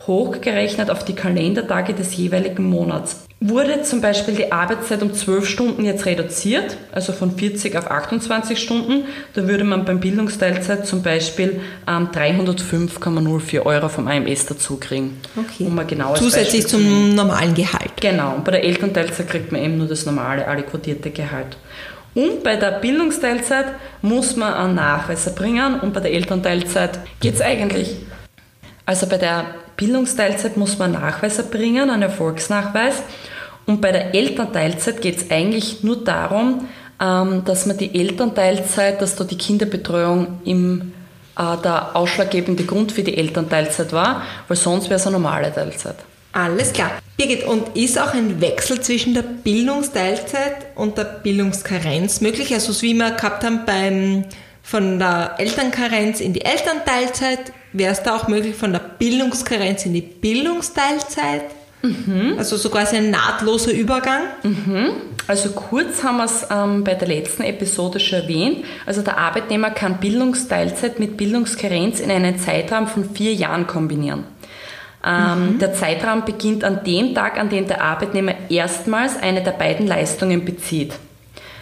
hochgerechnet 0.05 0.91
auf 0.91 1.05
die 1.05 1.15
Kalendertage 1.15 1.93
des 1.93 2.17
jeweiligen 2.17 2.65
Monats. 2.65 3.26
Wurde 3.39 3.83
zum 3.83 4.01
Beispiel 4.01 4.33
die 4.33 4.51
Arbeitszeit 4.51 5.03
um 5.03 5.13
12 5.13 5.47
Stunden 5.47 5.85
jetzt 5.85 6.07
reduziert, 6.07 6.75
also 6.91 7.13
von 7.13 7.37
40 7.37 7.77
auf 7.77 7.91
28 7.91 8.59
Stunden, 8.59 9.05
da 9.35 9.47
würde 9.47 9.63
man 9.63 9.85
beim 9.85 9.99
Bildungsteilzeit 9.99 10.87
zum 10.87 11.03
Beispiel 11.03 11.61
ähm, 11.87 12.09
305,04 12.11 13.61
Euro 13.63 13.89
vom 13.89 14.07
AMS 14.07 14.47
dazu 14.47 14.77
kriegen. 14.77 15.21
Okay. 15.35 15.65
Um 15.65 15.79
Zusätzlich 16.15 16.63
Beispiel 16.63 16.65
zum 16.65 17.13
normalen 17.13 17.53
Gehalt. 17.53 17.91
Genau, 18.01 18.33
und 18.33 18.43
bei 18.43 18.53
der 18.53 18.63
Elternteilzeit 18.63 19.29
kriegt 19.29 19.51
man 19.51 19.61
eben 19.61 19.77
nur 19.77 19.87
das 19.87 20.07
normale, 20.07 20.47
alle 20.47 20.63
quotierte 20.63 21.11
Gehalt. 21.11 21.57
Und 22.15 22.43
bei 22.43 22.55
der 22.55 22.71
Bildungsteilzeit 22.79 23.67
muss 24.01 24.35
man 24.35 24.51
einen 24.51 24.73
Nachweis 24.73 25.27
erbringen 25.27 25.79
und 25.79 25.93
bei 25.93 25.99
der 25.99 26.11
Elternteilzeit 26.11 26.99
geht 27.19 27.35
es 27.35 27.41
eigentlich. 27.41 27.97
Also 28.87 29.05
bei 29.05 29.17
der 29.17 29.45
Bildungsteilzeit 29.77 30.57
muss 30.57 30.77
man 30.77 30.91
Nachweis 30.91 31.37
erbringen, 31.37 31.89
einen 31.89 32.01
Erfolgsnachweis. 32.01 32.95
Und 33.65 33.79
bei 33.81 33.91
der 33.91 34.15
Elternteilzeit 34.15 35.01
geht 35.01 35.17
es 35.17 35.31
eigentlich 35.31 35.83
nur 35.83 36.03
darum, 36.03 36.67
ähm, 36.99 37.43
dass 37.45 37.65
man 37.65 37.77
die 37.77 37.97
Elternteilzeit, 37.97 39.01
dass 39.01 39.15
da 39.15 39.23
die 39.23 39.37
Kinderbetreuung 39.37 40.41
im, 40.45 40.93
äh, 41.37 41.57
der 41.63 41.95
ausschlaggebende 41.95 42.63
Grund 42.63 42.91
für 42.91 43.03
die 43.03 43.17
Elternteilzeit 43.17 43.93
war, 43.93 44.23
weil 44.47 44.57
sonst 44.57 44.85
wäre 44.85 44.95
es 44.95 45.05
eine 45.05 45.17
normale 45.17 45.53
Teilzeit. 45.53 45.97
Alles 46.33 46.73
klar. 46.73 46.91
Birgit, 47.17 47.45
und 47.45 47.75
ist 47.75 47.99
auch 47.99 48.13
ein 48.13 48.39
Wechsel 48.41 48.79
zwischen 48.81 49.13
der 49.13 49.23
Bildungsteilzeit 49.23 50.67
und 50.75 50.97
der 50.97 51.05
Bildungskarenz 51.05 52.21
möglich? 52.21 52.53
Also 52.53 52.71
so 52.71 52.81
wie 52.83 52.93
wir 52.93 53.11
gehabt 53.11 53.43
haben 53.43 53.61
beim, 53.65 54.25
von 54.61 54.99
der 54.99 55.35
Elternkarenz 55.39 56.19
in 56.19 56.33
die 56.33 56.45
Elternteilzeit, 56.45 57.53
wäre 57.73 57.91
es 57.91 58.03
da 58.03 58.15
auch 58.15 58.27
möglich 58.27 58.55
von 58.55 58.71
der 58.71 58.79
Bildungskarenz 58.79 59.85
in 59.85 59.93
die 59.93 60.01
Bildungsteilzeit? 60.01 61.43
Also 62.37 62.57
so 62.57 62.69
quasi 62.69 62.97
ein 62.97 63.11
nahtloser 63.11 63.71
Übergang? 63.71 64.21
Also 65.27 65.51
kurz 65.51 66.03
haben 66.03 66.17
wir 66.17 66.25
es 66.25 66.47
ähm, 66.49 66.83
bei 66.83 66.95
der 66.95 67.07
letzten 67.07 67.43
Episode 67.43 67.99
schon 67.99 68.21
erwähnt. 68.21 68.65
Also 68.85 69.01
der 69.01 69.17
Arbeitnehmer 69.17 69.69
kann 69.69 69.99
Bildungsteilzeit 69.99 70.99
mit 70.99 71.17
Bildungskarenz 71.17 71.99
in 71.99 72.09
einen 72.09 72.39
Zeitraum 72.39 72.87
von 72.87 73.09
vier 73.09 73.33
Jahren 73.33 73.67
kombinieren. 73.67 74.23
Ähm, 75.05 75.59
Der 75.59 75.73
Zeitraum 75.73 76.25
beginnt 76.25 76.63
an 76.63 76.83
dem 76.83 77.13
Tag, 77.13 77.39
an 77.39 77.49
dem 77.49 77.67
der 77.67 77.81
Arbeitnehmer 77.83 78.33
erstmals 78.49 79.17
eine 79.21 79.43
der 79.43 79.51
beiden 79.51 79.85
Leistungen 79.85 80.43
bezieht. 80.45 80.93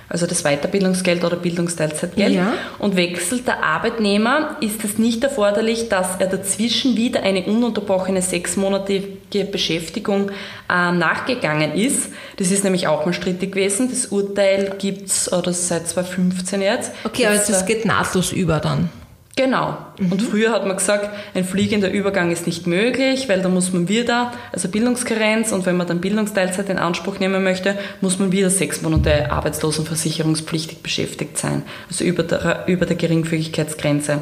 Also 0.08 0.28
das 0.28 0.44
Weiterbildungsgeld 0.44 1.24
oder 1.24 1.38
Bildungsteilzeitgeld. 1.38 2.34
Ja. 2.34 2.54
Und 2.80 2.96
wechselt 2.96 3.48
der 3.48 3.64
Arbeitnehmer, 3.64 4.58
ist 4.62 4.84
es 4.84 4.98
nicht 4.98 5.24
erforderlich, 5.24 5.90
dass 5.90 6.18
er 6.20 6.28
dazwischen 6.28 6.96
wieder 6.96 7.24
eine 7.24 7.44
ununterbrochene 7.44 8.22
sechsmonatige 8.22 9.46
Beschäftigung 9.46 10.30
äh, 10.70 10.92
nachgegangen 10.92 11.74
ist. 11.74 12.10
Das 12.38 12.52
ist 12.52 12.64
nämlich 12.64 12.88
auch 12.88 13.06
mal 13.06 13.14
strittig 13.14 13.54
gewesen. 13.54 13.90
Das 13.90 14.08
Urteil 14.08 14.76
gibt 14.78 15.08
es 15.08 15.26
seit 15.26 15.88
2015 15.88 16.62
jetzt. 16.62 16.92
Okay, 17.04 17.26
aber 17.26 17.36
Das, 17.36 17.48
das 17.48 17.64
äh, 17.64 17.66
geht 17.66 17.86
nahtlos 17.86 18.32
über 18.32 18.60
dann. 18.60 18.90
Genau. 19.38 19.78
Und 20.00 20.22
früher 20.22 20.52
hat 20.52 20.66
man 20.66 20.78
gesagt, 20.78 21.10
ein 21.34 21.44
fliegender 21.44 21.92
Übergang 21.92 22.32
ist 22.32 22.48
nicht 22.48 22.68
möglich, 22.68 23.28
weil 23.28 23.42
da 23.42 23.50
muss 23.50 23.74
man 23.74 23.90
wieder, 23.90 24.32
also 24.54 24.70
Bildungskarenz, 24.70 25.52
und 25.52 25.66
wenn 25.66 25.76
man 25.76 25.88
dann 25.88 26.00
Bildungsteilzeit 26.00 26.70
in 26.70 26.78
Anspruch 26.78 27.20
nehmen 27.20 27.44
möchte, 27.44 27.78
muss 28.00 28.18
man 28.18 28.32
wieder 28.32 28.50
sechs 28.50 28.82
Monate 28.82 29.30
arbeitslosenversicherungspflichtig 29.32 30.82
beschäftigt 30.82 31.38
sein, 31.38 31.64
also 31.90 32.06
über 32.06 32.24
der, 32.24 32.64
über 32.68 32.86
der 32.86 32.96
Geringfügigkeitsgrenze. 32.96 34.22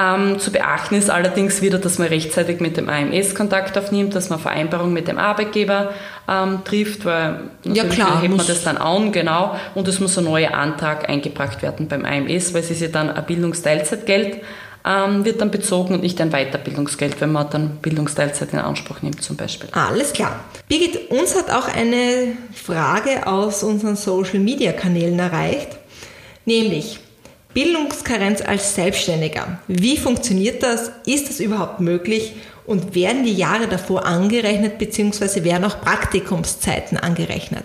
Ähm, 0.00 0.38
zu 0.38 0.52
beachten 0.52 0.94
ist 0.94 1.10
allerdings 1.10 1.60
wieder, 1.60 1.78
dass 1.78 1.98
man 1.98 2.06
rechtzeitig 2.06 2.60
mit 2.60 2.76
dem 2.76 2.88
AMS 2.88 3.34
Kontakt 3.34 3.76
aufnimmt, 3.76 4.14
dass 4.14 4.30
man 4.30 4.38
Vereinbarung 4.38 4.92
mit 4.92 5.08
dem 5.08 5.18
Arbeitgeber 5.18 5.90
ähm, 6.28 6.60
trifft, 6.64 7.04
weil 7.04 7.40
natürlich 7.64 7.96
klar, 7.96 8.22
hebt 8.22 8.36
man 8.36 8.46
das 8.46 8.62
dann 8.62 8.76
an, 8.76 9.10
genau, 9.10 9.56
und 9.74 9.88
es 9.88 9.98
muss 9.98 10.16
ein 10.16 10.24
neuer 10.24 10.54
Antrag 10.54 11.08
eingebracht 11.08 11.62
werden 11.62 11.88
beim 11.88 12.04
AMS, 12.04 12.54
weil 12.54 12.60
es 12.60 12.70
ist 12.70 12.80
ja 12.80 12.86
dann 12.86 13.10
ein 13.10 13.26
Bildungsteilzeitgeld, 13.26 14.40
ähm, 14.86 15.24
wird 15.24 15.40
dann 15.40 15.50
bezogen 15.50 15.94
und 15.94 16.02
nicht 16.04 16.20
ein 16.20 16.30
Weiterbildungsgeld, 16.30 17.20
wenn 17.20 17.32
man 17.32 17.50
dann 17.50 17.78
Bildungsteilzeit 17.78 18.52
in 18.52 18.60
Anspruch 18.60 19.02
nimmt 19.02 19.20
zum 19.20 19.34
Beispiel. 19.34 19.68
Alles 19.72 20.12
klar. 20.12 20.38
Birgit, 20.68 21.10
uns 21.10 21.34
hat 21.34 21.50
auch 21.50 21.66
eine 21.66 22.36
Frage 22.54 23.26
aus 23.26 23.64
unseren 23.64 23.96
Social 23.96 24.38
Media 24.38 24.70
Kanälen 24.70 25.18
erreicht, 25.18 25.70
nämlich 26.44 27.00
Bildungskarenz 27.54 28.42
als 28.42 28.74
Selbstständiger. 28.74 29.60
Wie 29.68 29.96
funktioniert 29.96 30.62
das? 30.62 30.92
Ist 31.06 31.28
das 31.28 31.40
überhaupt 31.40 31.80
möglich? 31.80 32.34
Und 32.66 32.94
werden 32.94 33.24
die 33.24 33.34
Jahre 33.34 33.66
davor 33.66 34.04
angerechnet, 34.04 34.78
beziehungsweise 34.78 35.44
werden 35.44 35.64
auch 35.64 35.80
Praktikumszeiten 35.80 36.98
angerechnet? 36.98 37.64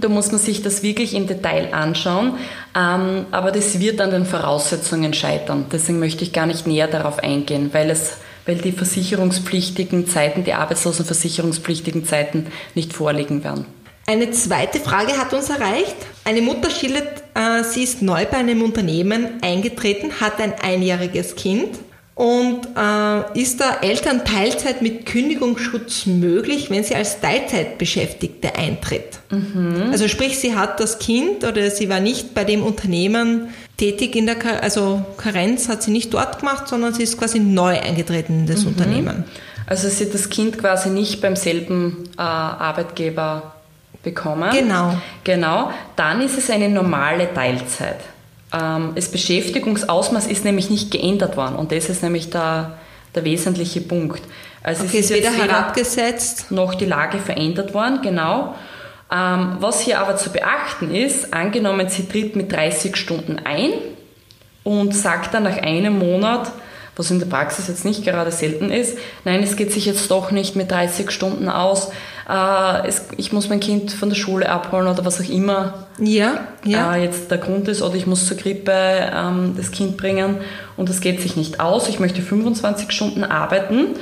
Da 0.00 0.08
muss 0.08 0.30
man 0.30 0.40
sich 0.40 0.62
das 0.62 0.82
wirklich 0.82 1.12
im 1.14 1.26
Detail 1.26 1.74
anschauen, 1.74 2.38
ähm, 2.74 3.26
aber 3.30 3.52
das 3.52 3.78
wird 3.78 4.00
an 4.00 4.10
den 4.10 4.24
Voraussetzungen 4.24 5.12
scheitern. 5.12 5.66
Deswegen 5.70 5.98
möchte 5.98 6.24
ich 6.24 6.32
gar 6.32 6.46
nicht 6.46 6.66
näher 6.66 6.88
darauf 6.88 7.18
eingehen, 7.18 7.70
weil 7.72 7.90
es 7.90 8.12
weil 8.46 8.56
die 8.56 8.72
versicherungspflichtigen 8.72 10.06
Zeiten, 10.06 10.44
die 10.44 10.52
arbeitslosenversicherungspflichtigen 10.52 12.04
Zeiten 12.04 12.48
nicht 12.74 12.92
vorliegen 12.92 13.42
werden. 13.42 13.64
Eine 14.06 14.30
zweite 14.32 14.80
Frage 14.80 15.16
hat 15.16 15.32
uns 15.32 15.48
erreicht. 15.48 15.96
Eine 16.24 16.42
Mutter 16.42 16.68
schildert, 16.68 17.23
sie 17.64 17.82
ist 17.82 18.02
neu 18.02 18.24
bei 18.30 18.36
einem 18.38 18.62
Unternehmen 18.62 19.26
eingetreten, 19.42 20.20
hat 20.20 20.40
ein 20.40 20.52
einjähriges 20.62 21.34
Kind 21.36 21.70
und 22.14 22.60
äh, 22.76 23.40
ist 23.40 23.60
da 23.60 23.78
Elternteilzeit 23.82 24.82
mit 24.82 25.04
Kündigungsschutz 25.04 26.06
möglich, 26.06 26.70
wenn 26.70 26.84
sie 26.84 26.94
als 26.94 27.20
Teilzeitbeschäftigte 27.20 28.54
eintritt. 28.54 29.18
Also 29.90 30.06
sprich, 30.06 30.38
sie 30.38 30.54
hat 30.54 30.78
das 30.78 31.00
Kind 31.00 31.42
oder 31.42 31.70
sie 31.72 31.88
war 31.88 31.98
nicht 32.00 32.34
bei 32.34 32.44
dem 32.44 32.62
Unternehmen 32.62 33.48
tätig 33.78 34.14
in 34.14 34.26
der, 34.26 34.36
Ka- 34.36 34.58
also 34.60 35.04
Karenz 35.16 35.68
hat 35.68 35.82
sie 35.82 35.90
nicht 35.90 36.14
dort 36.14 36.38
gemacht, 36.38 36.68
sondern 36.68 36.94
sie 36.94 37.02
ist 37.02 37.18
quasi 37.18 37.40
neu 37.40 37.80
eingetreten 37.80 38.40
in 38.40 38.46
das 38.46 38.64
Unternehmen. 38.64 39.24
Also 39.66 39.88
sie 39.88 40.04
hat 40.04 40.14
das 40.14 40.28
Kind 40.30 40.58
quasi 40.58 40.90
nicht 40.90 41.20
beim 41.20 41.34
selben 41.34 42.10
äh, 42.16 42.20
Arbeitgeber 42.20 43.53
bekommen. 44.04 44.50
Genau. 44.52 44.96
Genau. 45.24 45.70
Dann 45.96 46.20
ist 46.20 46.38
es 46.38 46.50
eine 46.50 46.68
normale 46.68 47.32
Teilzeit. 47.34 47.98
Ähm, 48.52 48.92
das 48.94 49.08
Beschäftigungsausmaß 49.10 50.26
ist 50.26 50.44
nämlich 50.44 50.70
nicht 50.70 50.90
geändert 50.90 51.36
worden 51.36 51.56
und 51.56 51.72
das 51.72 51.88
ist 51.88 52.02
nämlich 52.02 52.30
der, 52.30 52.72
der 53.14 53.24
wesentliche 53.24 53.80
Punkt. 53.80 54.22
Also 54.62 54.84
Okay, 54.84 54.98
es 55.00 55.10
ist 55.10 55.16
weder 55.16 55.30
herabgesetzt. 55.32 56.50
noch 56.50 56.74
die 56.74 56.86
Lage 56.86 57.18
verändert 57.18 57.74
worden, 57.74 58.00
genau. 58.02 58.54
Ähm, 59.12 59.56
was 59.60 59.80
hier 59.80 60.00
aber 60.00 60.16
zu 60.16 60.30
beachten 60.30 60.94
ist, 60.94 61.34
angenommen, 61.34 61.88
sie 61.88 62.08
tritt 62.08 62.36
mit 62.36 62.52
30 62.52 62.96
Stunden 62.96 63.38
ein 63.44 63.70
und 64.62 64.94
sagt 64.94 65.34
dann 65.34 65.42
nach 65.42 65.58
einem 65.58 65.98
Monat, 65.98 66.50
was 66.96 67.10
in 67.10 67.18
der 67.18 67.26
Praxis 67.26 67.68
jetzt 67.68 67.84
nicht 67.84 68.04
gerade 68.04 68.30
selten 68.30 68.70
ist, 68.70 68.96
nein, 69.24 69.42
es 69.42 69.56
geht 69.56 69.72
sich 69.72 69.84
jetzt 69.84 70.10
doch 70.10 70.30
nicht 70.30 70.56
mit 70.56 70.70
30 70.70 71.10
Stunden 71.10 71.48
aus, 71.48 71.90
äh, 72.28 72.86
es, 72.86 73.06
ich 73.16 73.32
muss 73.32 73.48
mein 73.48 73.60
Kind 73.60 73.92
von 73.92 74.08
der 74.08 74.16
Schule 74.16 74.48
abholen 74.48 74.86
oder 74.86 75.04
was 75.04 75.20
auch 75.20 75.28
immer 75.28 75.86
Ja, 75.98 76.46
ja. 76.64 76.94
äh, 76.94 77.04
jetzt 77.04 77.30
der 77.30 77.38
Grund 77.38 77.68
ist, 77.68 77.82
oder 77.82 77.94
ich 77.94 78.06
muss 78.06 78.26
zur 78.26 78.36
Krippe 78.36 78.72
ähm, 78.72 79.54
das 79.56 79.70
Kind 79.70 79.96
bringen 79.96 80.36
und 80.76 80.88
das 80.88 81.00
geht 81.00 81.20
sich 81.20 81.36
nicht 81.36 81.60
aus, 81.60 81.88
ich 81.88 82.00
möchte 82.00 82.22
25 82.22 82.90
Stunden 82.90 83.24
arbeiten 83.24 83.96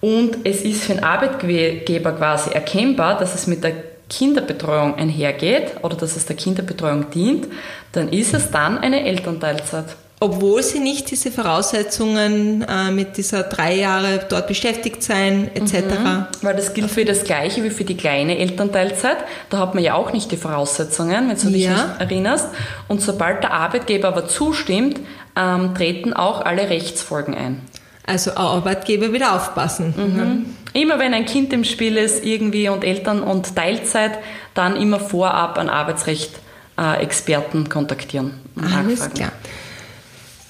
und 0.00 0.38
es 0.44 0.62
ist 0.62 0.84
für 0.84 0.94
den 0.94 1.04
Arbeitgeber 1.04 2.12
quasi 2.12 2.50
erkennbar, 2.50 3.18
dass 3.18 3.34
es 3.34 3.46
mit 3.46 3.62
der 3.62 3.72
Kinderbetreuung 4.08 4.96
einhergeht 4.96 5.76
oder 5.82 5.96
dass 5.96 6.16
es 6.16 6.26
der 6.26 6.36
Kinderbetreuung 6.36 7.10
dient, 7.10 7.46
dann 7.92 8.10
ist 8.10 8.34
es 8.34 8.50
dann 8.50 8.78
eine 8.78 9.06
Elternteilzeit. 9.06 9.96
Obwohl 10.22 10.62
sie 10.62 10.78
nicht 10.78 11.10
diese 11.10 11.32
Voraussetzungen 11.32 12.62
äh, 12.62 12.92
mit 12.92 13.16
dieser 13.16 13.42
drei 13.42 13.74
Jahre 13.74 14.24
dort 14.28 14.46
beschäftigt 14.46 15.02
sein 15.02 15.50
etc. 15.52 16.28
Weil 16.42 16.54
das 16.54 16.74
gilt 16.74 16.92
für 16.92 17.04
das 17.04 17.24
Gleiche 17.24 17.64
wie 17.64 17.70
für 17.70 17.82
die 17.82 17.96
kleine 17.96 18.38
Elternteilzeit. 18.38 19.16
Da 19.50 19.58
hat 19.58 19.74
man 19.74 19.82
ja 19.82 19.94
auch 19.94 20.12
nicht 20.12 20.30
die 20.30 20.36
Voraussetzungen, 20.36 21.28
wenn 21.28 21.36
du 21.36 21.50
dich 21.50 21.64
Ja. 21.64 21.96
erinnerst. 21.98 22.46
Und 22.86 23.02
sobald 23.02 23.42
der 23.42 23.52
Arbeitgeber 23.52 24.06
aber 24.06 24.28
zustimmt, 24.28 25.00
ähm, 25.34 25.74
treten 25.74 26.12
auch 26.12 26.42
alle 26.42 26.70
Rechtsfolgen 26.70 27.34
ein. 27.34 27.60
Also 28.06 28.36
Arbeitgeber 28.36 29.12
wieder 29.12 29.34
aufpassen. 29.34 29.92
Mhm. 29.96 30.46
Immer 30.72 31.00
wenn 31.00 31.14
ein 31.14 31.26
Kind 31.26 31.52
im 31.52 31.64
Spiel 31.64 31.96
ist 31.96 32.24
irgendwie 32.24 32.68
und 32.68 32.84
Eltern 32.84 33.24
und 33.24 33.56
Teilzeit, 33.56 34.20
dann 34.54 34.76
immer 34.76 35.00
vorab 35.00 35.58
einen 35.58 35.68
Arbeitsrecht-Experten 35.68 37.68
kontaktieren. 37.68 38.34
Alles 38.76 39.10
klar. 39.10 39.32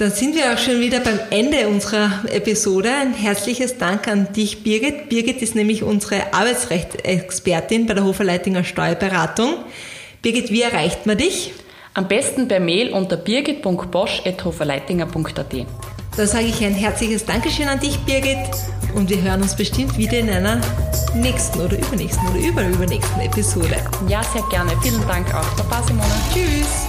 Dann 0.02 0.10
sind 0.10 0.34
wir 0.34 0.52
auch 0.52 0.58
schon 0.58 0.80
wieder 0.80 0.98
beim 0.98 1.20
Ende 1.30 1.68
unserer 1.68 2.24
Episode. 2.28 2.92
Ein 2.92 3.14
herzliches 3.14 3.78
Dank 3.78 4.08
an 4.08 4.32
dich, 4.32 4.64
Birgit. 4.64 5.08
Birgit 5.08 5.40
ist 5.42 5.54
nämlich 5.54 5.84
unsere 5.84 6.34
Arbeitsrechtsexpertin 6.34 7.86
bei 7.86 7.94
der 7.94 8.02
Hoferleitinger 8.02 8.64
Steuerberatung. 8.64 9.58
Birgit, 10.20 10.50
wie 10.50 10.62
erreicht 10.62 11.06
man 11.06 11.18
dich? 11.18 11.52
Am 11.94 12.08
besten 12.08 12.48
per 12.48 12.58
Mail 12.58 12.90
unter 12.90 13.16
birgit.bosch.hoferleitinger.at. 13.16 15.66
Da 16.16 16.26
sage 16.26 16.46
ich 16.46 16.64
ein 16.64 16.74
herzliches 16.74 17.24
Dankeschön 17.24 17.68
an 17.68 17.78
dich, 17.78 17.96
Birgit. 17.98 18.38
Und 18.96 19.08
wir 19.08 19.22
hören 19.22 19.42
uns 19.42 19.54
bestimmt 19.54 19.96
wieder 19.96 20.18
in 20.18 20.30
einer 20.30 20.60
nächsten 21.14 21.60
oder 21.60 21.78
übernächsten 21.78 22.28
oder 22.28 22.40
überübernächsten 22.40 23.20
Episode. 23.20 23.76
Ja, 24.08 24.24
sehr 24.24 24.42
gerne. 24.50 24.72
Vielen 24.82 25.06
Dank 25.06 25.32
auch. 25.32 25.46
Baba 25.54 25.80
Simone. 25.86 26.10
Tschüss. 26.34 26.88